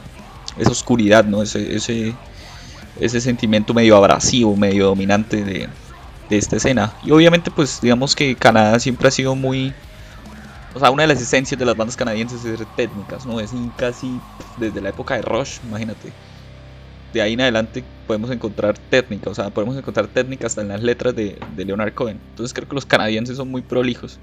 [0.59, 1.43] esa oscuridad, ¿no?
[1.43, 2.15] Ese, ese,
[3.01, 5.69] ese sentimiento medio abrasivo, medio dominante de,
[6.29, 6.93] de esta escena.
[7.05, 9.73] Y obviamente pues digamos que Canadá siempre ha sido muy
[10.75, 13.41] o sea, una de las esencias de las bandas canadienses es ser técnicas, ¿no?
[13.41, 14.21] Es casi
[14.59, 16.13] desde la época de Rush, imagínate.
[17.13, 20.83] De ahí en adelante podemos encontrar técnica, o sea, podemos encontrar técnicas hasta en las
[20.83, 22.21] letras de, Leonard Cohen.
[22.31, 24.21] Entonces creo que los canadienses son muy prolijos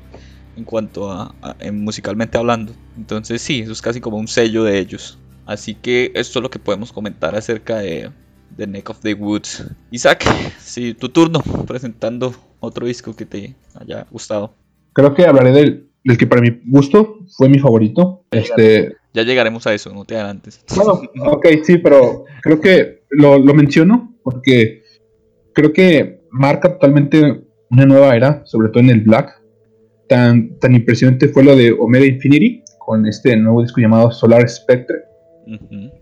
[0.55, 1.33] en cuanto a,
[1.73, 2.73] musicalmente hablando.
[2.95, 5.17] Entonces sí, eso es casi como un sello de ellos.
[5.45, 8.09] Así que esto es lo que podemos comentar acerca de
[8.57, 9.65] The Neck of the Woods.
[9.91, 10.25] Isaac,
[10.59, 14.53] sí, tu turno presentando otro disco que te haya gustado.
[14.93, 18.25] Creo que hablaré del el que para mi gusto fue mi favorito.
[18.31, 20.63] Este, ya llegaremos a eso, no te adelantes.
[20.75, 24.83] Bueno, ok, sí, pero creo que lo, menciono porque
[25.53, 29.41] creo que marca totalmente una nueva era, sobre todo en el black.
[30.07, 34.97] Tan, tan impresionante fue lo de Omega Infinity con este nuevo disco llamado Solar Spectre.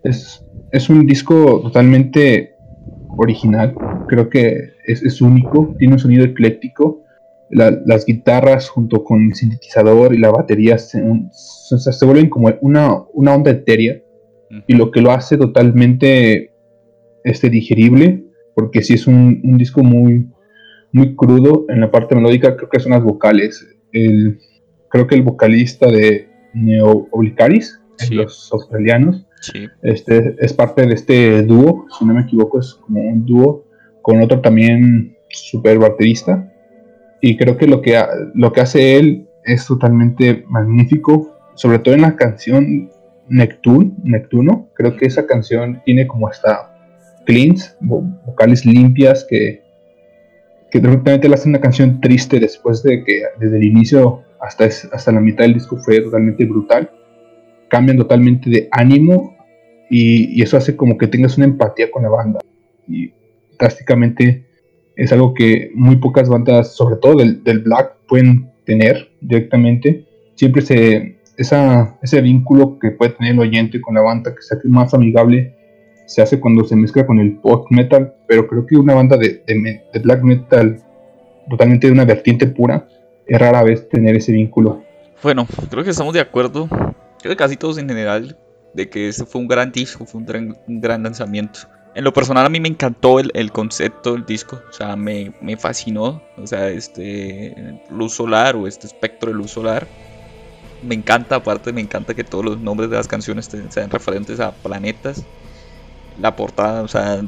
[0.02, 2.54] Es, es, un disco totalmente
[3.16, 3.74] original,
[4.08, 7.02] creo que es, es único, tiene un sonido ecléctico.
[7.50, 13.34] Las guitarras junto con el sintetizador y la batería se, se, vuelven como una, una
[13.34, 14.00] onda etérea.
[14.66, 16.52] Y lo que lo hace totalmente
[17.24, 20.28] este, digerible, porque si es un, disco muy,
[20.92, 23.66] muy crudo en la parte melódica, creo que son las vocales.
[23.92, 24.38] El,
[24.90, 27.80] creo que el vocalista de Neo Oblicaris,
[28.10, 29.26] los australianos,
[29.82, 33.64] este, es parte de este dúo, si no me equivoco, es como un dúo
[34.02, 36.50] con otro también super baterista.
[37.20, 38.00] Y creo que lo que,
[38.34, 42.90] lo que hace él es totalmente magnífico, sobre todo en la canción
[43.28, 46.70] Neptune, Neptuno, creo que esa canción tiene como hasta
[47.24, 49.62] cleans, vocales limpias que,
[50.70, 55.12] que directamente le hacen una canción triste después de que desde el inicio hasta, hasta
[55.12, 56.90] la mitad del disco fue totalmente brutal.
[57.68, 59.33] Cambian totalmente de ánimo
[59.96, 62.40] y, eso hace como que tengas una empatía con la banda.
[62.88, 63.12] Y
[63.56, 64.44] drásticamente
[64.96, 70.04] es algo que muy pocas bandas, sobre todo del, black, pueden tener directamente.
[70.34, 74.94] Siempre se, ese vínculo que puede tener el oyente con la banda, que sea más
[74.94, 75.54] amigable,
[76.06, 79.44] se hace cuando se mezcla con el post metal, pero creo que una banda de,
[79.46, 80.76] de, black metal
[81.48, 82.88] totalmente de una vertiente pura,
[83.28, 84.82] es rara vez tener ese vínculo.
[85.22, 88.36] Bueno, creo que estamos de acuerdo, creo que casi todos en general,
[88.74, 91.60] de que este fue un gran disco, fue un un gran lanzamiento.
[91.94, 96.20] En lo personal a mí me encantó el, concepto del disco, o sea, me, fascinó,
[96.36, 99.86] o sea, este luz solar o este espectro de luz solar.
[100.82, 104.50] Me encanta, aparte me encanta que todos los nombres de las canciones sean referentes a
[104.50, 105.24] planetas,
[106.20, 107.22] la portada, o sea,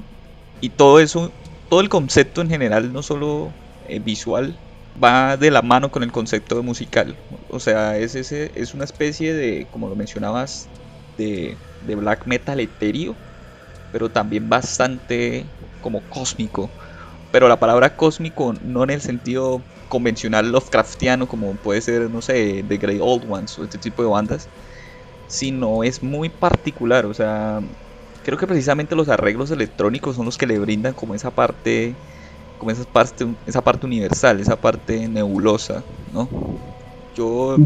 [0.60, 1.30] y todo eso,
[1.68, 3.52] todo el concepto en general, no solo
[3.88, 4.58] eh, visual,
[5.02, 7.16] va de la mano con el concepto musical.
[7.50, 10.68] O sea, es, ese, es una especie de, como lo mencionabas,
[11.16, 13.16] de, de black metal etéreo,
[13.90, 15.46] pero también bastante
[15.80, 16.70] como cósmico.
[17.30, 22.64] Pero la palabra cósmico no en el sentido convencional Lovecraftiano, como puede ser, no sé,
[22.66, 24.48] The Grey Old Ones o este tipo de bandas,
[25.26, 27.06] sino es muy particular.
[27.06, 27.60] O sea,
[28.22, 31.96] creo que precisamente los arreglos electrónicos son los que le brindan como esa parte
[32.58, 36.28] como esa parte, esa parte universal, esa parte nebulosa, ¿no?
[37.14, 37.58] Yo,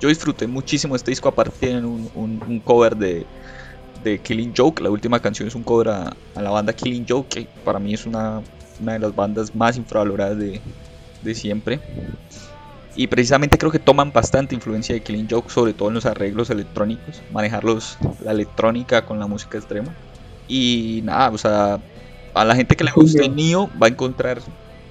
[0.00, 3.26] yo disfruté muchísimo este disco, aparte tienen un, un, cover de,
[4.04, 7.48] de, Killing Joke, la última canción es un cover a, la banda Killing Joke, que
[7.64, 8.42] para mí es una,
[8.80, 10.60] una de las bandas más infravaloradas de,
[11.22, 11.80] de siempre.
[12.94, 16.48] Y precisamente creo que toman bastante influencia de Killing Joke, sobre todo en los arreglos
[16.48, 19.94] electrónicos, manejarlos la electrónica con la música extrema.
[20.48, 21.78] Y nada, o sea,
[22.32, 24.40] a la gente que le guste Nio va a encontrar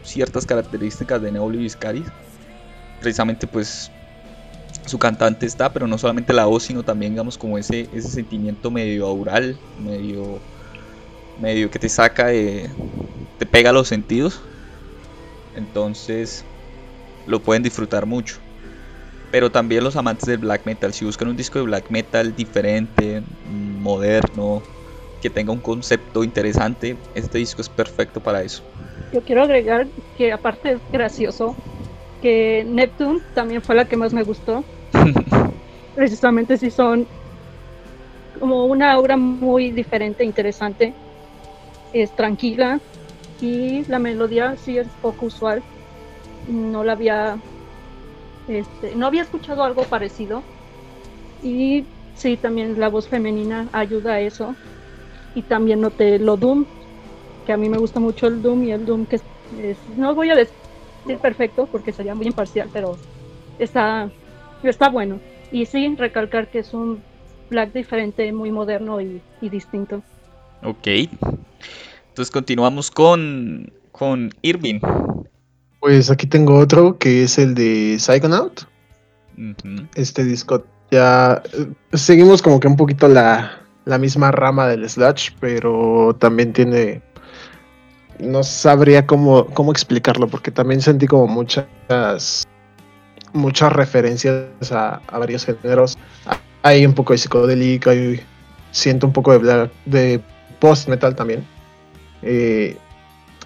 [0.04, 2.06] ciertas características de Neoli Viscaris.
[3.00, 3.92] Precisamente pues
[4.90, 8.72] su cantante está, pero no solamente la voz, sino también digamos como ese, ese sentimiento
[8.72, 10.40] medio aural, medio,
[11.42, 12.70] medio que te saca de...
[13.40, 14.42] te pega los sentidos.
[15.56, 16.44] Entonces
[17.28, 18.38] lo pueden disfrutar mucho.
[19.32, 23.22] Pero también los amantes del black metal, si buscan un disco de black metal diferente,
[23.82, 24.62] moderno,
[25.22, 28.62] que tenga un concepto interesante, este disco es perfecto para eso.
[29.12, 31.56] Yo quiero agregar que aparte es gracioso
[32.22, 34.64] que Neptune también fue la que más me gustó.
[35.96, 37.06] Precisamente si son
[38.40, 40.94] como una obra muy diferente, interesante,
[41.94, 42.80] es tranquila
[43.42, 45.64] y la melodía sí es poco usual.
[46.50, 47.38] No la había,
[48.48, 50.44] este, no había escuchado algo parecido.
[51.44, 54.56] Y sí también la voz femenina ayuda a eso.
[55.34, 56.66] Y también noté lo Doom,
[57.46, 60.30] que a mí me gusta mucho el Doom y el Doom que es, no voy
[60.30, 60.54] a decir
[61.22, 62.98] perfecto porque sería muy imparcial, pero
[63.60, 64.10] está,
[64.64, 65.20] está bueno.
[65.52, 67.02] Y sí, recalcar que es un
[67.50, 70.02] Black diferente, muy moderno y, distinto.
[70.64, 70.88] Ok.
[70.88, 74.80] Entonces continuamos con, con Irving.
[75.80, 78.64] Pues aquí tengo otro que es el de Psychonaut.
[79.96, 85.32] Este disco ya eh, seguimos como que un poquito la, la misma rama del Slash,
[85.40, 87.02] pero también tiene.
[88.20, 92.48] No sabría cómo, cómo explicarlo, porque también sentí como muchas.
[93.36, 95.98] Muchas referencias a, varios géneros.
[96.64, 98.22] Hay un poco de psicodélico, hay,
[98.72, 100.22] siento un poco de, de
[100.60, 101.46] post-metal también.
[102.24, 102.78] Eh,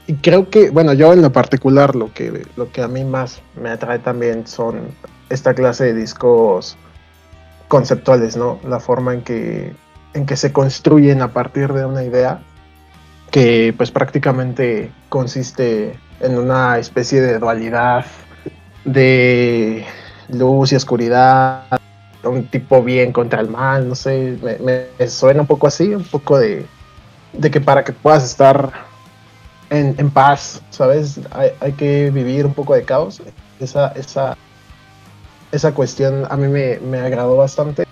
[0.08, 3.42] y creo que, bueno, yo en lo particular, lo que, lo que a mí más
[3.62, 4.88] me atrae también son
[5.30, 6.78] esta clase de discos
[7.68, 8.60] conceptuales, ¿no?
[8.64, 9.74] La forma en que
[10.14, 12.42] en que se construyen a partir de una idea
[13.32, 18.06] que pues prácticamente consiste en una especie de dualidad
[18.86, 19.86] de
[20.30, 21.64] luz y oscuridad,
[22.24, 26.38] un tipo bien contra el mal, no sé, me, suena un poco así, un poco
[26.38, 26.66] de,
[27.34, 28.72] de que para que puedas estar
[29.70, 31.20] en, paz, ¿sabes?
[31.60, 33.22] Hay, que vivir un poco de caos.
[33.60, 34.38] Esa, esa,
[35.52, 37.86] esa cuestión a mí me, me agradó bastante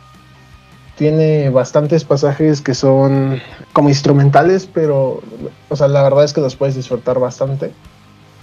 [0.98, 3.40] tiene bastantes pasajes que son
[3.72, 5.22] como instrumentales, pero,
[5.70, 7.72] o sea, la verdad es que los puedes disfrutar bastante.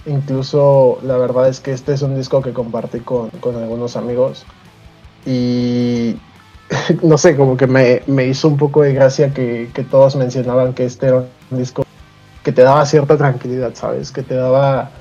[0.05, 4.45] Incluso la verdad es que este es un disco que compartí con, algunos amigos
[5.25, 6.17] y
[7.01, 10.73] no sé, como que me, me hizo un poco de gracia que, que, todos mencionaban
[10.73, 11.83] que este era un disco
[12.43, 14.11] que te daba cierta tranquilidad, ¿sabes?
[14.11, 14.91] Que te daba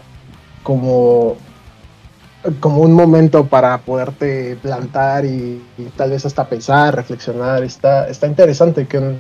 [0.63, 1.37] como
[2.61, 5.63] como un momento para poderte plantar y,
[5.97, 7.63] tal vez hasta pensar, reflexionar.
[7.63, 9.17] Está, está interesante que,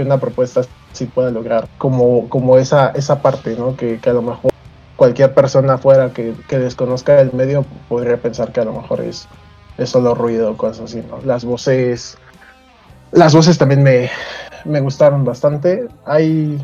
[0.00, 0.62] una propuesta
[0.92, 3.76] sí pueda lograr como, como esa, esa parte, ¿no?
[3.76, 4.52] Que, a lo mejor
[4.98, 9.28] cualquier persona afuera que, desconozca el medio podría pensar que a lo mejor es,
[9.84, 11.20] solo ruido o cosas así, ¿no?
[11.24, 12.18] Las voces,
[13.12, 14.10] las voces también me,
[14.64, 15.86] me gustaron bastante.
[16.04, 16.60] Hay,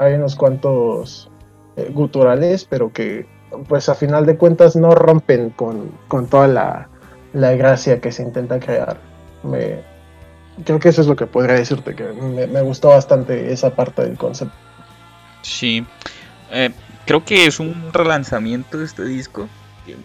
[0.00, 1.30] hay unos cuantos
[1.76, 3.24] eh, guturales, pero que
[3.68, 5.92] pues a final de cuentas no rompen con,
[6.28, 6.88] toda la,
[7.32, 8.98] gracia que se intenta crear.
[9.44, 9.78] Me,
[10.64, 14.16] creo que eso es lo que podría decirte, que me, gustó bastante esa parte del
[14.16, 14.56] concepto.
[15.42, 15.86] Sí,
[16.50, 16.72] eh,
[17.06, 19.48] creo que es un relanzamiento de este disco,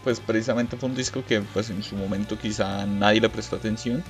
[0.03, 4.03] pues precisamente fue un disco que pues en su momento quizá nadie le prestó atención.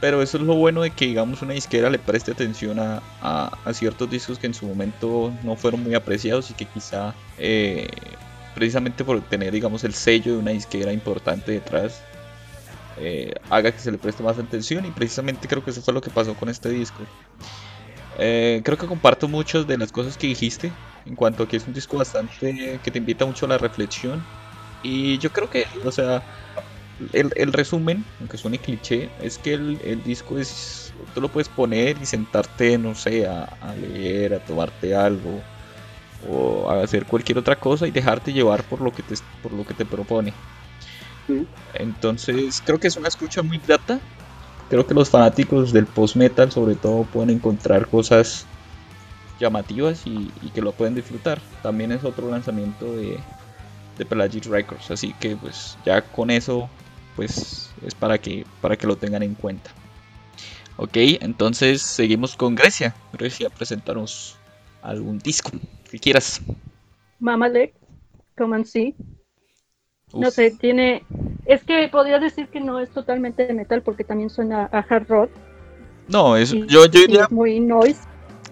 [0.00, 3.74] Pero eso es lo bueno de que digamos una disquera le preste atención a, a,
[3.74, 7.86] ciertos discos que en su momento no fueron muy apreciados y que quizá eh,
[8.54, 12.02] precisamente por tener, digamos, el sello de una disquera importante detrás,
[12.98, 16.00] eh, haga que se le preste más atención y precisamente creo que eso fue lo
[16.00, 17.02] que pasó con este disco.
[18.18, 20.72] Eh, creo que comparto muchas de las cosas que dijiste
[21.04, 24.28] en cuanto a que es un disco bastante que te invita mucho a la reflexión
[24.82, 26.24] Y yo creo que, o sea,
[27.12, 31.48] el, el resumen, aunque suene cliché, es que el, el disco es, tú lo puedes
[31.50, 35.46] poner y sentarte, no sé, a, a leer, a tomarte algo
[36.18, 39.64] o a hacer cualquier otra cosa y dejarte llevar por lo que te, por lo
[39.66, 40.38] que te propone.
[41.72, 44.00] Entonces creo que es una escucha muy grata.
[44.68, 48.49] Creo que los fanáticos del post metal sobre todo pueden encontrar cosas
[49.40, 51.40] llamativas y, y que lo pueden disfrutar.
[51.62, 53.18] También es otro lanzamiento de,
[53.98, 56.68] de Pelagic Records, así que pues ya con eso
[57.16, 59.70] pues es para que para que lo tengan en cuenta.
[60.76, 62.94] Ok, entonces seguimos con Grecia.
[63.12, 64.36] Grecia, presentarnos
[64.82, 65.50] algún disco
[65.90, 66.40] que quieras.
[67.18, 67.74] Mamalek,
[68.38, 68.94] Come and See.
[70.14, 70.34] No Uf.
[70.34, 71.04] sé, tiene.
[71.44, 75.06] Es que podría decir que no es totalmente de metal porque también suena a hard
[75.08, 75.30] rock.
[76.08, 78.00] No, es, y- yo, yo diría, es muy noise.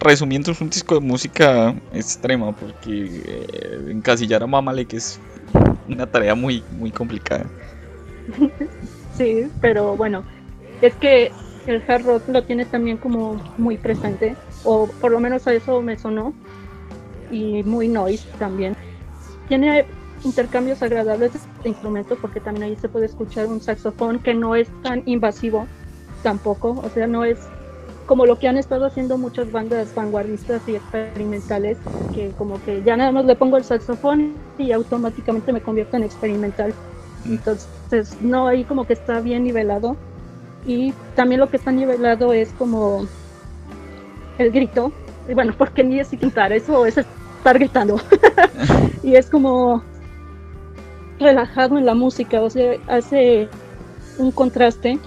[0.01, 5.21] Resumiendo, es un disco de música extrema, porque eh, encasillar a Mamalek es
[5.89, 7.47] una tarea muy, muy complicada.
[9.17, 10.23] Sí, pero bueno,
[10.81, 11.33] es que
[11.67, 15.83] el hard rock lo tiene también como muy presente, o por lo menos a eso
[15.83, 16.33] me sonó,
[17.31, 18.77] y muy noise también.
[19.49, 19.85] Tiene
[20.25, 21.33] intercambios agradables
[21.63, 25.67] de instrumentos porque también ahí se puede escuchar un saxofón que no es tan invasivo
[26.23, 27.39] tampoco, o sea, no es
[28.09, 31.77] como lo que han estado haciendo muchas bandas vanguardistas y experimentales,
[32.15, 36.05] que como que ya nada más le pongo el saxofón y automáticamente me convierto en
[36.05, 36.73] experimental.
[37.27, 39.95] Entonces, no, ahí como que está bien nivelado.
[40.67, 43.07] Y también lo que está nivelado es como
[44.39, 44.91] el grito.
[45.29, 48.01] Y bueno, porque ni es cantar, eso es estar gritando.
[49.03, 49.83] y es como
[51.21, 53.49] relajado en la música, o sea, hace
[54.17, 54.99] un contraste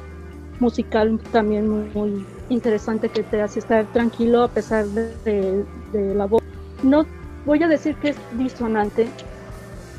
[0.60, 6.16] musical también muy, muy interesante que te hace estar tranquilo a pesar de, de- de
[6.16, 6.42] la voz.
[6.82, 7.06] No
[7.46, 9.10] voy a decir que es disonante,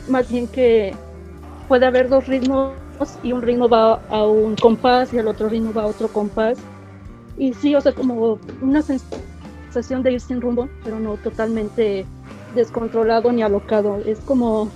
[0.06, 0.94] más bien que
[1.68, 2.76] puede haber dos ritmos
[3.22, 6.58] y un ritmo va a un compás y el otro ritmo va a otro compás.
[7.36, 12.06] Y sí, o sea, como una sensación de ir sin rumbo, pero no totalmente
[12.54, 13.98] descontrolado ni alocado.
[14.04, 14.70] Es como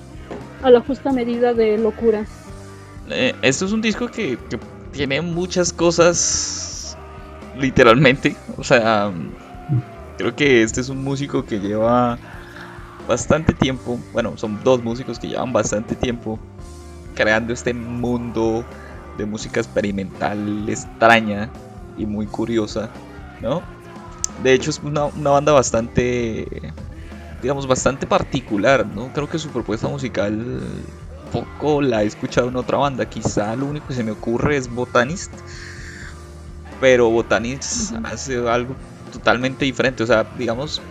[0.63, 2.25] a la justa medida de locura.
[3.11, 4.59] Eh, esto es un disco que, que
[4.93, 6.66] tiene muchas cosas,
[7.59, 8.37] literalmente.
[8.57, 9.13] O sea,
[10.17, 12.19] creo que este es un músico que lleva
[13.07, 16.39] bastante tiempo, bueno, son dos músicos que llevan bastante tiempo
[17.15, 18.65] creando este mundo
[19.17, 21.49] de música experimental extraña
[21.97, 22.91] y muy curiosa,
[23.41, 23.63] ¿no?
[24.43, 26.47] De hecho es una, banda bastante,
[27.41, 29.13] digamos, bastante particular, ¿no?
[29.13, 30.61] Creo que su propuesta musical
[31.33, 33.07] poco la he escuchado en otra banda.
[33.07, 35.33] Quizá lo único que se me ocurre es Botanist.
[36.81, 38.07] Pero Botanist Ujú.
[38.07, 38.77] hace algo
[39.13, 40.03] totalmente diferente.
[40.03, 40.83] O sea, digamos,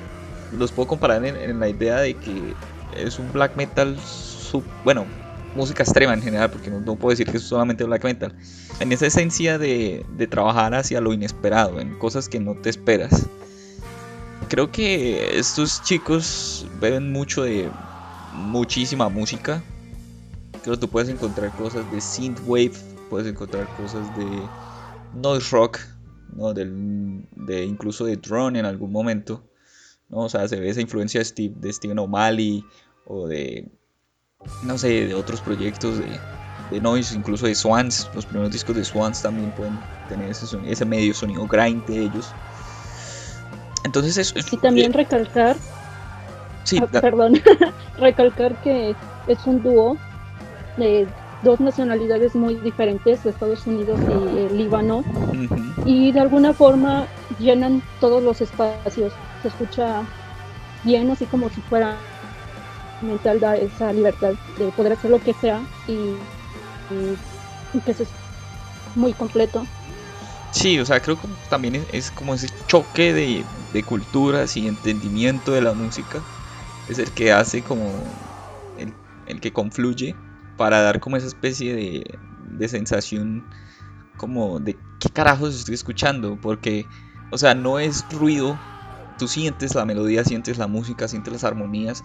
[0.52, 2.56] los puedo comparar en, en la idea de que
[2.92, 5.06] es un black metal, sub- bueno,
[5.54, 8.34] música extrema en general, porque no, no puedo decir que es solamente black metal.
[8.80, 13.28] En esa esencia de, de trabajar hacia lo inesperado, en cosas que no te esperas.
[14.50, 17.72] Creo que estos chicos beben mucho de
[18.32, 19.64] muchísima música.
[20.62, 22.74] Creo que tú puedes encontrar cosas de synthwave,
[23.10, 24.50] puedes encontrar cosas de
[25.16, 25.80] noise rock,
[26.36, 26.54] ¿no?
[26.54, 29.44] Del- de incluso de drone en algún momento.
[30.10, 30.20] ¿no?
[30.20, 32.64] O sea, se ve esa influencia de, Steve, de Steven O'Malley
[33.08, 33.68] o de,
[34.62, 36.20] no sé, de otros proyectos de,
[36.70, 38.10] de noise, incluso de Swans.
[38.14, 42.04] Los primeros discos de Swans también pueden tener ese, soni- ese medio sonido grind de
[42.04, 42.36] ellos.
[43.84, 45.58] Entonces es, es- Y también recalcar,
[46.64, 47.34] sí, ah, perdón,
[47.98, 48.96] recalcar que
[49.28, 49.98] es un dúo
[50.78, 51.08] de
[51.46, 55.76] dos nacionalidades muy diferentes, de Estados Unidos y el Líbano, ujú.
[55.84, 59.22] y de alguna forma llenan todos los espacios.
[59.40, 60.10] Se escucha
[60.84, 62.10] bien, así como si fuera
[63.02, 66.30] mental, da esa libertad de poder hacer lo que sea y,
[66.90, 67.20] y-
[67.74, 68.16] y que es
[68.96, 69.70] muy completo.
[70.52, 74.68] Sí, o sea, creo que también es, es como ese choque de, de culturas y
[74.68, 76.28] entendimiento de la música.
[76.88, 78.18] Es el que hace como
[78.76, 80.20] el, el que confluye
[80.58, 82.20] para dar como esa especie de,
[82.58, 83.44] de sensación
[84.18, 86.38] como de qué carajos estoy escuchando.
[86.42, 86.86] Porque,
[87.32, 88.58] o sea, no es ruido.
[89.18, 92.04] Tú sientes la melodía, sientes la música, sientes las armonías.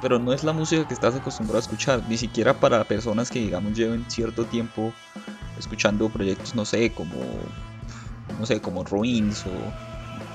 [0.00, 2.02] Pero no es la música que estás acostumbrado a escuchar.
[2.08, 4.92] Ni siquiera para personas que, digamos, lleven cierto tiempo
[5.58, 7.18] escuchando proyectos, no sé, como
[8.38, 9.52] no sé, como Ruins o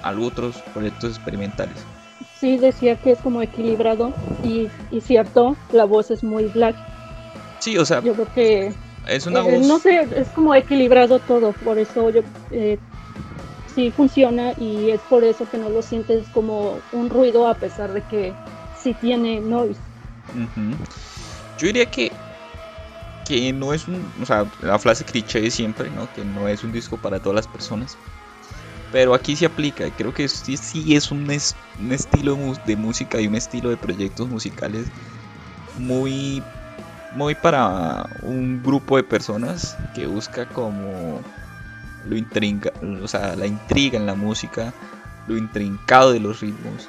[0.01, 1.77] algo otros proyectos experimentales.
[2.39, 6.75] Sí, decía que es como equilibrado y, y cierto, la voz es muy black.
[7.63, 8.75] Sí, o sea, Yo creo que
[9.07, 9.65] es una Eh, voz.
[9.67, 12.77] No sé, es como equilibrado todo, por eso yo eh,
[13.73, 17.93] sí funciona y es por eso que no lo sientes como un ruido a pesar
[17.93, 18.35] de que
[18.75, 19.79] sí tiene noise.
[21.57, 22.11] Yo diría que
[23.25, 26.11] que no es un, o sea, la frase cliché de siempre, ¿no?
[26.11, 27.97] Que no es un disco para todas las personas.
[28.91, 33.21] Pero aquí se aplica, creo que sí, sí es un, es- un estilo de música
[33.21, 34.91] y un estilo de proyectos musicales
[35.77, 36.43] muy,
[37.15, 41.19] muy para un grupo de personas que busca como
[42.07, 44.73] lo intrinca, o sea, la intriga en la música,
[45.27, 46.87] lo intrincado de los ritmos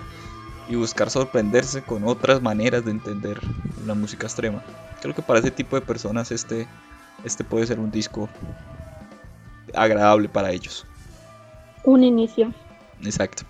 [0.69, 3.39] y buscar sorprenderse con otras maneras de entender
[3.87, 4.63] la música extrema.
[5.03, 6.67] Creo que para ese tipo de personas este,
[7.25, 8.29] este puede ser un disco
[9.75, 10.87] agradable para ellos.
[11.85, 12.53] Un inicio.
[13.03, 13.43] Exacto.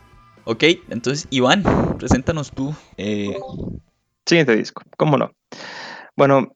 [0.44, 1.62] Ok, entonces Iván,
[1.98, 2.74] preséntanos tú.
[2.96, 3.38] eh,
[4.26, 5.32] Siguiente disco, ¿cómo no?
[6.16, 6.53] Bueno,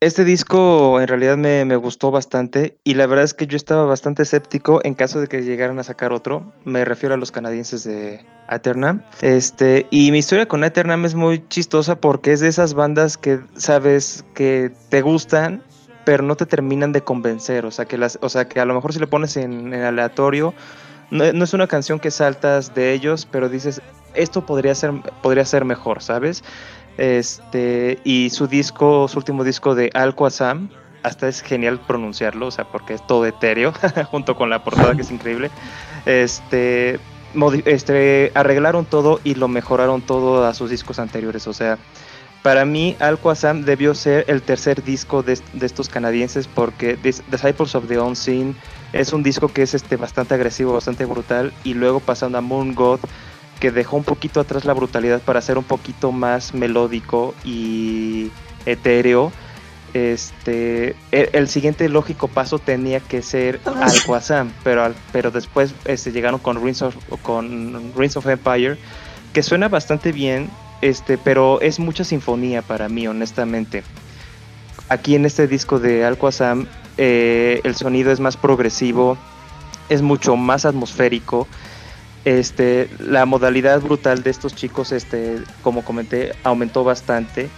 [0.00, 3.84] este disco en realidad me, me gustó bastante y la verdad es que yo estaba
[3.84, 6.52] bastante escéptico en caso de que llegaran a sacar otro.
[6.64, 9.02] Me refiero a los canadienses de Eternam.
[9.22, 13.40] Este, y mi historia con Eternam es muy chistosa porque es de esas bandas que
[13.56, 15.62] sabes que te gustan,
[16.04, 17.64] pero no te terminan de convencer.
[17.64, 19.82] O sea, que, las, o sea, que a lo mejor si le pones en, en
[19.82, 20.54] aleatorio,
[21.10, 23.80] no, no es una canción que saltas de ellos, pero dices,
[24.14, 26.44] esto podría ser, podría ser mejor, ¿sabes?
[26.98, 30.70] Este, y su disco, su último disco de Al-Qasam,
[31.02, 33.72] hasta es genial pronunciarlo, o sea, porque es todo etéreo,
[34.10, 35.50] junto con la portada que es increíble.
[36.06, 36.98] Este,
[37.64, 41.78] este, arreglaron todo y lo mejoraron todo a sus discos anteriores, o sea,
[42.42, 47.74] para mí Al-Qasam debió ser el tercer disco de, de estos canadienses porque Dis- Disciples
[47.74, 48.54] of the Unseen
[48.92, 52.74] es un disco que es este, bastante agresivo, bastante brutal, y luego pasando a Moon
[52.74, 53.00] God,
[53.64, 58.30] que dejó un poquito atrás la brutalidad para ser un poquito más melódico y
[58.66, 59.32] etéreo.
[59.94, 66.12] Este, el, el siguiente lógico paso tenía que ser Al-Qasam, pero, al- pero después este,
[66.12, 68.76] llegaron con Rings of, con Rings of Empire,
[69.32, 70.50] que suena bastante bien,
[70.82, 73.82] este, pero es mucha sinfonía para mí, honestamente.
[74.90, 76.66] Aquí en este disco de Al-Qasam,
[76.98, 79.16] eh, el sonido es más progresivo,
[79.88, 81.48] es mucho más atmosférico.
[82.24, 87.50] Este, la modalidad brutal de estos chicos, este, como comenté, aumentó bastante.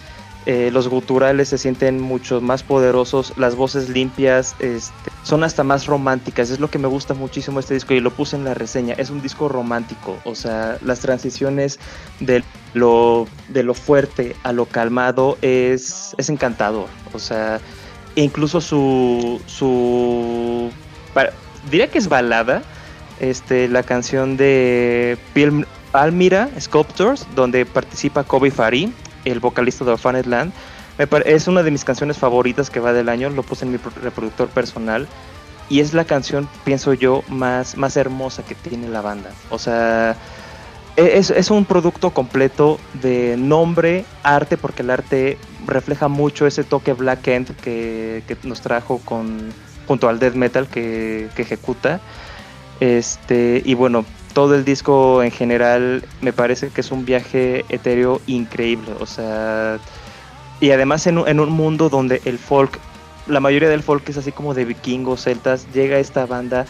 [0.46, 5.86] Eh, los guturales se sienten mucho más poderosos, las voces limpias este, son hasta más
[5.86, 6.50] románticas.
[6.50, 8.94] Es lo que me gusta muchísimo este disco y lo puse en la reseña.
[8.94, 11.80] Es un disco romántico, o sea, las transiciones
[12.20, 12.44] de
[12.74, 16.86] lo, de lo fuerte a lo calmado es, es encantador.
[17.12, 17.60] O sea,
[18.14, 20.70] incluso su, su
[21.70, 22.62] diría que es balada,
[23.20, 28.92] este, la canción de Pil- Almira Sculptors, donde participa Kobe Fari,
[29.24, 30.26] el vocalista de Orphaned
[31.24, 33.92] es una de mis canciones favoritas que va del año, lo puse en mi pro-
[34.02, 35.06] reproductor personal.
[35.68, 39.30] Y es la canción, pienso yo, más, más hermosa que tiene la banda.
[39.50, 40.16] O sea,
[40.96, 46.62] e- es, es un producto completo de nombre, arte, porque el arte refleja mucho ese
[46.62, 49.52] toque black end que, nos trajo con,
[49.88, 52.00] junto al death metal que ejecuta.
[52.80, 58.20] Este, y bueno, todo el disco en general me parece que es un viaje etéreo
[58.26, 58.92] increíble.
[59.00, 59.78] O sea,
[60.60, 62.78] y además en, un- en un mundo donde el folk,
[63.26, 66.66] la mayoría del folk es así como de vikingos, celtas, llega esta banda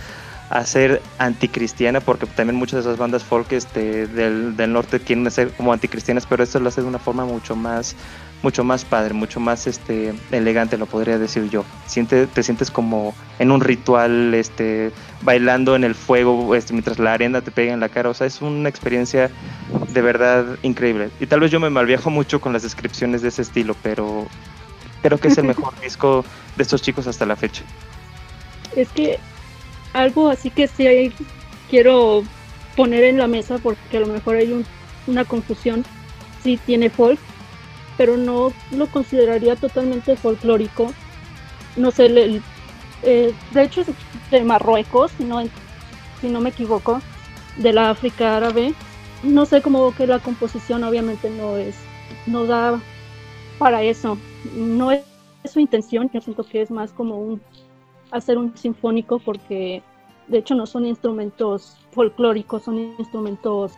[0.48, 5.28] a ser anticristiana, porque también muchas de esas bandas folk este, del, del norte quieren
[5.32, 7.96] ser como anticristianas, pero esto lo hace de una forma mucho más,
[8.42, 11.64] mucho más padre, mucho más este, elegante, lo podría decir yo.
[11.84, 17.12] Siente, te sientes como en un ritual, este, bailando en el fuego, este, mientras la
[17.14, 19.30] arena te pega en la cara, o sea, es una experiencia
[19.88, 21.10] de verdad increíble.
[21.18, 24.26] Y tal vez yo me malviajo mucho con las descripciones de ese estilo, pero
[25.02, 26.24] creo que es el mejor disco
[26.56, 27.62] de estos chicos hasta la fecha.
[28.76, 29.18] Es que
[29.92, 31.12] algo así que sí hay-
[31.68, 32.22] quiero
[32.76, 34.66] poner en la mesa porque a lo mejor hay un-
[35.06, 35.84] una confusión.
[36.42, 37.18] Sí tiene folk,
[37.96, 40.92] pero no lo consideraría totalmente folclórico.
[41.76, 42.42] No sé, le-
[43.02, 43.88] eh, de hecho es
[44.30, 45.42] de Marruecos, si no,
[46.20, 47.00] si no me equivoco,
[47.56, 48.74] de la África árabe.
[49.22, 51.76] No sé cómo que la composición obviamente no es,
[52.26, 52.80] no da
[53.58, 54.18] para eso.
[54.54, 55.02] No es
[55.44, 57.40] su intención, yo siento que es más como un
[58.10, 59.82] hacer un sinfónico porque
[60.28, 63.72] de hecho no son instrumentos folclóricos, son instrumentos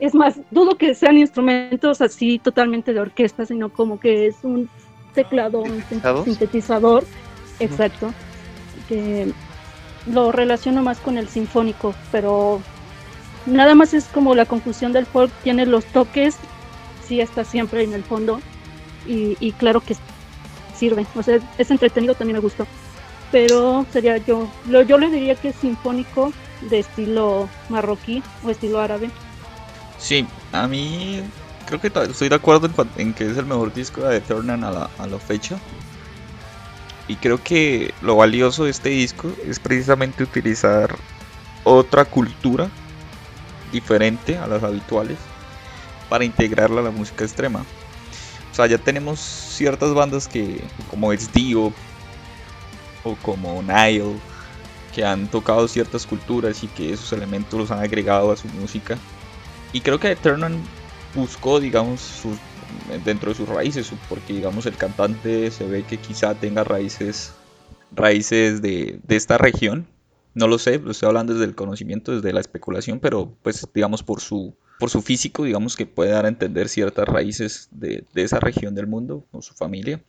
[0.00, 4.68] es más, dudo que sean instrumentos así totalmente de orquesta, sino como que es un
[5.14, 5.82] teclado, un
[6.24, 7.04] sintetizador,
[7.58, 8.12] exacto,
[8.88, 9.32] que
[10.06, 12.60] lo relaciono más con el sinfónico, pero
[13.46, 16.36] nada más es como la confusión del folk, tiene los toques,
[17.06, 18.40] sí está siempre en el fondo,
[19.06, 19.96] y, y claro que
[20.76, 22.66] sirve, o sea, es entretenido, también me gustó,
[23.32, 26.32] pero sería yo, lo, yo le diría que es sinfónico
[26.70, 29.10] de estilo marroquí o estilo árabe.
[29.98, 31.22] Sí, a mí
[31.66, 34.70] creo que to- estoy de acuerdo en que es el mejor disco de Eternal a
[34.70, 35.58] la, a la fecha.
[37.08, 40.94] Y creo que lo valioso de este disco es precisamente utilizar
[41.64, 42.70] otra cultura
[43.72, 45.18] diferente a las habituales
[46.08, 47.60] para integrarla a la música extrema.
[48.52, 51.72] O sea, ya tenemos ciertas bandas que, como es Dio
[53.04, 54.20] o como Nile,
[54.94, 58.98] que han tocado ciertas culturas y que esos elementos los han agregado a su música.
[59.72, 60.54] Y creo que Eternal
[61.14, 62.38] buscó, digamos, sus,
[63.04, 67.32] dentro de sus raíces, porque digamos el cantante se ve que quizá tenga raíces,
[67.92, 69.86] raíces de, de esta región.
[70.34, 74.02] No lo sé, lo estoy hablando desde el conocimiento, desde la especulación, pero pues digamos
[74.02, 78.22] por su, por su físico, digamos que puede dar a entender ciertas raíces de, de
[78.22, 80.00] esa región del mundo o su familia.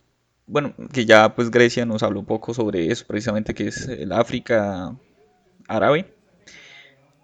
[0.46, 4.12] Bueno, que ya pues Grecia nos habló un poco sobre eso, precisamente que es el
[4.12, 4.96] África
[5.68, 6.14] árabe.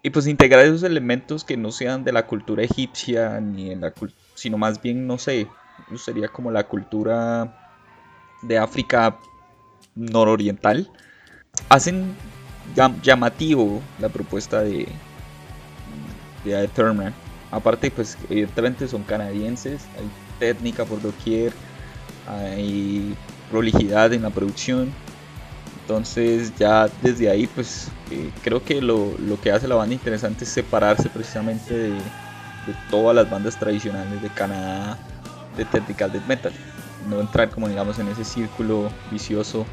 [0.06, 3.92] Y pues integrar esos elementos que no sean de la cultura egipcia, ni en la
[4.36, 5.48] sino más bien, no sé,
[5.96, 7.52] sería como la cultura
[8.40, 9.16] de África
[9.96, 10.88] nororiental,
[11.68, 12.14] hacen
[13.02, 14.86] llamativo la propuesta de,
[16.44, 17.12] de.
[17.50, 21.52] Aparte, pues evidentemente son canadienses, hay técnica por doquier,
[22.28, 23.12] hay
[23.50, 24.92] prolijidad en la producción.
[25.86, 30.50] Entonces ya desde ahí pues eh, creo que lo, que hace la banda interesante es
[30.50, 31.92] separarse precisamente de,
[32.90, 34.98] todas las bandas tradicionales de Canadá
[35.56, 36.52] de technical death metal.
[37.08, 39.64] No entrar como digamos en ese círculo vicioso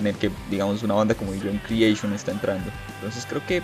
[0.00, 2.70] en el que digamos una banda como Iron Creation está entrando.
[2.94, 3.60] Entonces creo que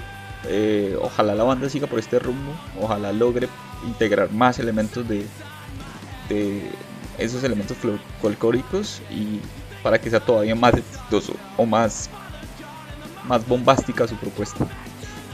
[0.46, 3.48] eh, ojalá la banda siga por este rumbo, ojalá logre
[3.86, 5.24] integrar más elementos de,
[6.28, 6.70] de
[7.16, 7.78] esos elementos
[8.20, 9.40] folclóricos y
[9.84, 12.08] para que sea todavía más exitoso o más,
[13.28, 14.66] más bombástica su propuesta.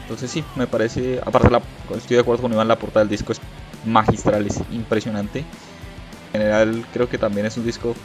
[0.01, 1.61] Entonces sí, me parece, aparte la,
[1.95, 3.39] estoy de acuerdo con Iván, la portada del disco es
[3.85, 5.39] magistral, es impresionante.
[5.39, 7.95] En general creo que también es un disco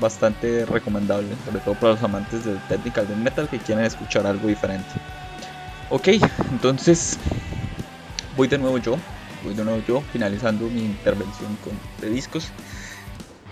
[0.00, 4.46] bastante recomendable, sobre todo para los amantes del technical de metal que quieren escuchar algo
[4.46, 4.88] diferente.
[5.90, 6.08] Ok,
[6.52, 7.18] entonces
[8.36, 8.96] voy de nuevo yo,
[9.42, 12.52] voy de nuevo yo, finalizando mi intervención con, de discos.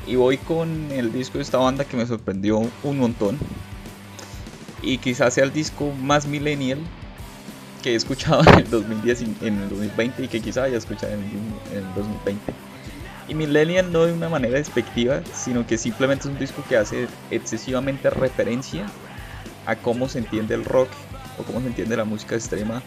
[0.07, 3.38] Y voy con el disco de esta banda que me sorprendió un montón.
[4.82, 6.78] Y quizás sea el disco más millennial
[7.82, 11.20] que he escuchado en el, 2010, en el 2020 y que quizás haya escuchado en
[11.74, 12.52] el, 2020.
[13.28, 17.09] Y millennial no de una manera despectiva, sino que simplemente es un disco que hace
[17.32, 18.86] excesivamente referencia
[19.66, 20.88] a cómo se entiende el rock
[21.38, 22.82] o cómo se entiende la música extrema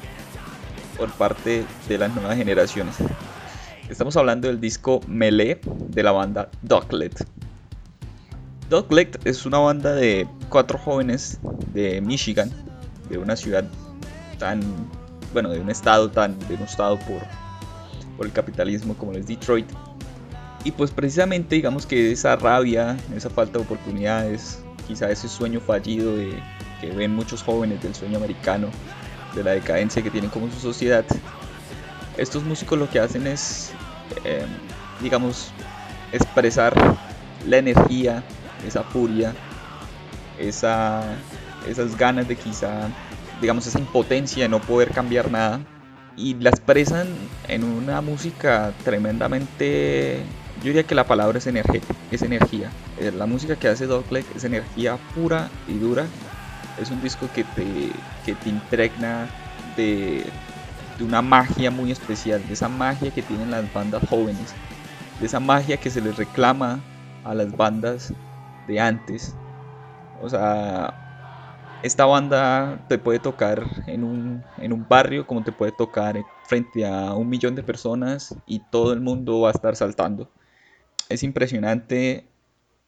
[0.97, 2.95] por parte de las nuevas generaciones.
[3.89, 7.25] Estamos hablando del disco Melee de la banda Doglet.
[8.69, 11.39] Doglet es una banda de cuatro jóvenes
[11.73, 12.51] de Michigan,
[13.09, 13.65] de una ciudad
[14.37, 14.61] tan,
[15.33, 17.23] bueno, de un estado tan denostado por,
[18.15, 19.65] por el capitalismo como es Detroit.
[20.63, 26.15] Y pues precisamente digamos que esa rabia, esa falta de oportunidades, quizá ese sueño fallido
[26.15, 26.31] de,
[26.79, 28.69] que ven muchos jóvenes del sueño americano,
[29.33, 31.05] de la decadencia que tienen como su sociedad,
[32.19, 33.71] estos músicos lo que hacen es,
[34.23, 34.45] eh,
[35.01, 35.51] digamos,
[36.11, 36.73] expresar
[37.47, 38.23] la energía,
[38.65, 39.33] esa furia,
[40.37, 41.03] esa,
[41.67, 42.89] esas ganas de quizá,
[43.41, 45.59] digamos, esa impotencia de no poder cambiar nada.
[46.15, 47.07] Y la expresan
[47.47, 50.23] en una música tremendamente...
[50.57, 52.69] Yo diría que la palabra es, energética, es energía.
[52.99, 56.05] Eh, la música que hace Dogleg es energía pura y dura.
[56.81, 57.91] Es un disco que te,
[58.25, 59.29] que te impregna
[59.77, 60.25] de,
[60.99, 64.53] de una magia muy especial, de esa magia que tienen las bandas jóvenes,
[65.19, 66.79] de esa magia que se les reclama
[67.23, 68.13] a las bandas
[68.67, 69.33] de antes.
[70.21, 70.93] O sea,
[71.81, 76.85] esta banda te puede tocar en un, en un barrio como te puede tocar frente
[76.85, 80.29] a un millón de personas y todo el mundo va a estar saltando.
[81.07, 82.25] Es impresionante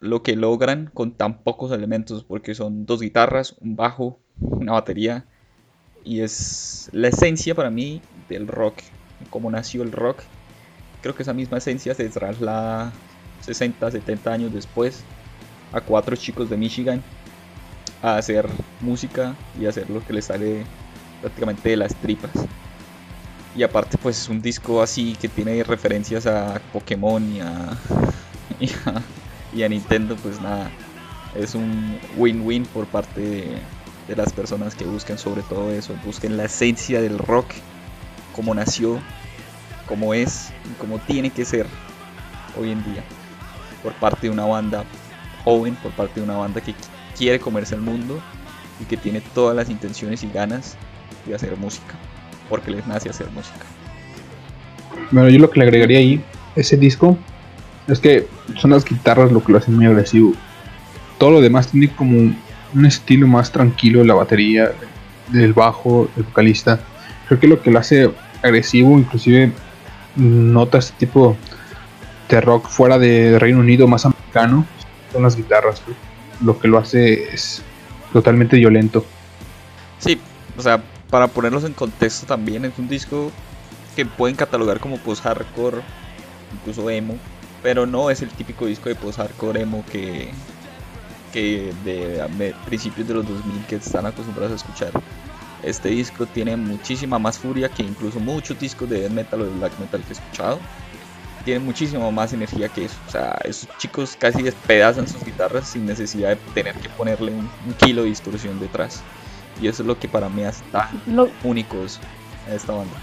[0.01, 5.25] lo que logran con tan pocos elementos, porque son dos guitarras, un bajo, una batería
[6.03, 8.75] y es la esencia para mí del rock,
[9.29, 10.19] cómo nació el rock.
[11.01, 12.91] Creo que esa misma esencia se traslada
[13.41, 15.03] 60, 70 años después
[15.73, 17.01] a cuatro chicos de Michigan
[18.01, 18.47] a hacer
[18.81, 20.63] música y hacer lo que les sale
[21.21, 22.31] prácticamente de las tripas.
[23.55, 27.77] Y aparte pues es un disco así que tiene referencias a Pokémon y a,
[29.53, 30.71] y a Nintendo, pues nada,
[31.35, 33.57] es un win-win por parte de,
[34.11, 37.45] de las personas que busquen sobre todo eso, busquen la esencia del rock,
[38.35, 38.99] como nació,
[39.87, 41.65] como es y como tiene que ser
[42.59, 43.03] hoy en día,
[43.81, 44.83] por parte de una banda
[45.45, 46.75] joven, por parte de una banda que
[47.17, 48.21] quiere comerse el mundo
[48.81, 50.75] y que tiene todas las intenciones y ganas
[51.25, 51.95] de hacer música,
[52.49, 53.65] porque les nace hacer música.
[55.11, 56.21] Bueno, yo lo que le agregaría ahí,
[56.57, 57.17] ese disco,
[57.87, 60.33] es que son las guitarras lo que lo hace muy agresivo.
[61.17, 62.33] Todo lo demás tiene como
[62.73, 64.71] un estilo más tranquilo la batería,
[65.29, 66.79] del bajo, del vocalista.
[67.27, 68.11] Creo que lo que lo hace
[68.41, 69.51] agresivo, inclusive
[70.15, 71.37] nota este tipo
[72.29, 74.65] de rock fuera de Reino Unido, más americano,
[75.11, 75.81] son las guitarras.
[76.43, 77.61] Lo que lo hace es
[78.13, 79.05] totalmente violento.
[79.99, 80.19] Sí,
[80.57, 83.31] o sea, para ponerlos en contexto también, es un disco
[83.95, 85.81] que pueden catalogar como post-hardcore,
[86.53, 87.17] incluso emo,
[87.61, 90.31] pero no es el típico disco de post-hardcore emo que,
[91.31, 94.91] que de, principios de los 2000 que están acostumbrados a escuchar.
[95.63, 99.51] Este disco tiene muchísima más furia que incluso muchos discos de death metal o de
[99.51, 100.59] black metal que he escuchado.
[101.45, 102.97] Tiene muchísima más energía que eso.
[103.07, 107.49] O sea, esos chicos casi despedazan sus guitarras sin necesidad de tener que ponerle un,
[107.77, 109.03] kilo de distorsión detrás.
[109.61, 110.89] Y eso es lo que para mí hace tan
[111.43, 111.99] únicos
[112.47, 112.93] a esta banda.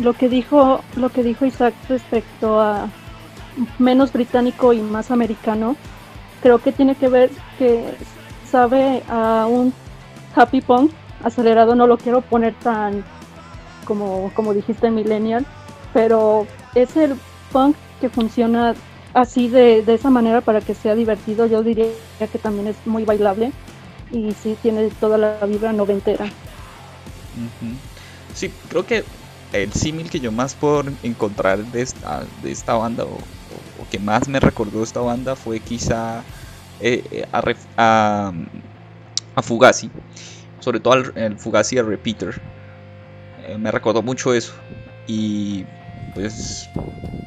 [0.00, 2.88] Lo que dijo, lo que dijo Isaac respecto a
[3.78, 5.76] menos británico y más americano,
[6.44, 7.94] creo que tiene que ver que
[8.50, 9.72] sabe a un
[10.36, 10.92] happy punk
[11.24, 13.02] acelerado, no lo quiero poner tan
[13.86, 15.46] como, como dijiste millennial,
[15.94, 17.16] pero es el
[17.50, 18.74] punk que funciona
[19.14, 21.86] así de, de esa manera para que sea divertido, yo diría
[22.30, 23.50] que también es muy bailable
[24.12, 26.26] y sí tiene toda la vibra noventera.
[28.34, 29.02] Sí, creo que
[29.54, 33.16] el símil que yo más por encontrar de esta, de esta banda o,
[33.90, 36.22] que más me recordó esta banda fue quizá
[36.80, 37.26] eh, eh,
[37.76, 38.32] a,
[39.36, 39.90] a, Fugazi,
[40.60, 42.40] sobre todo el Fugazi de Repeater.
[43.46, 44.54] Eh, me recordó mucho eso
[45.06, 45.64] y
[46.14, 46.68] pues,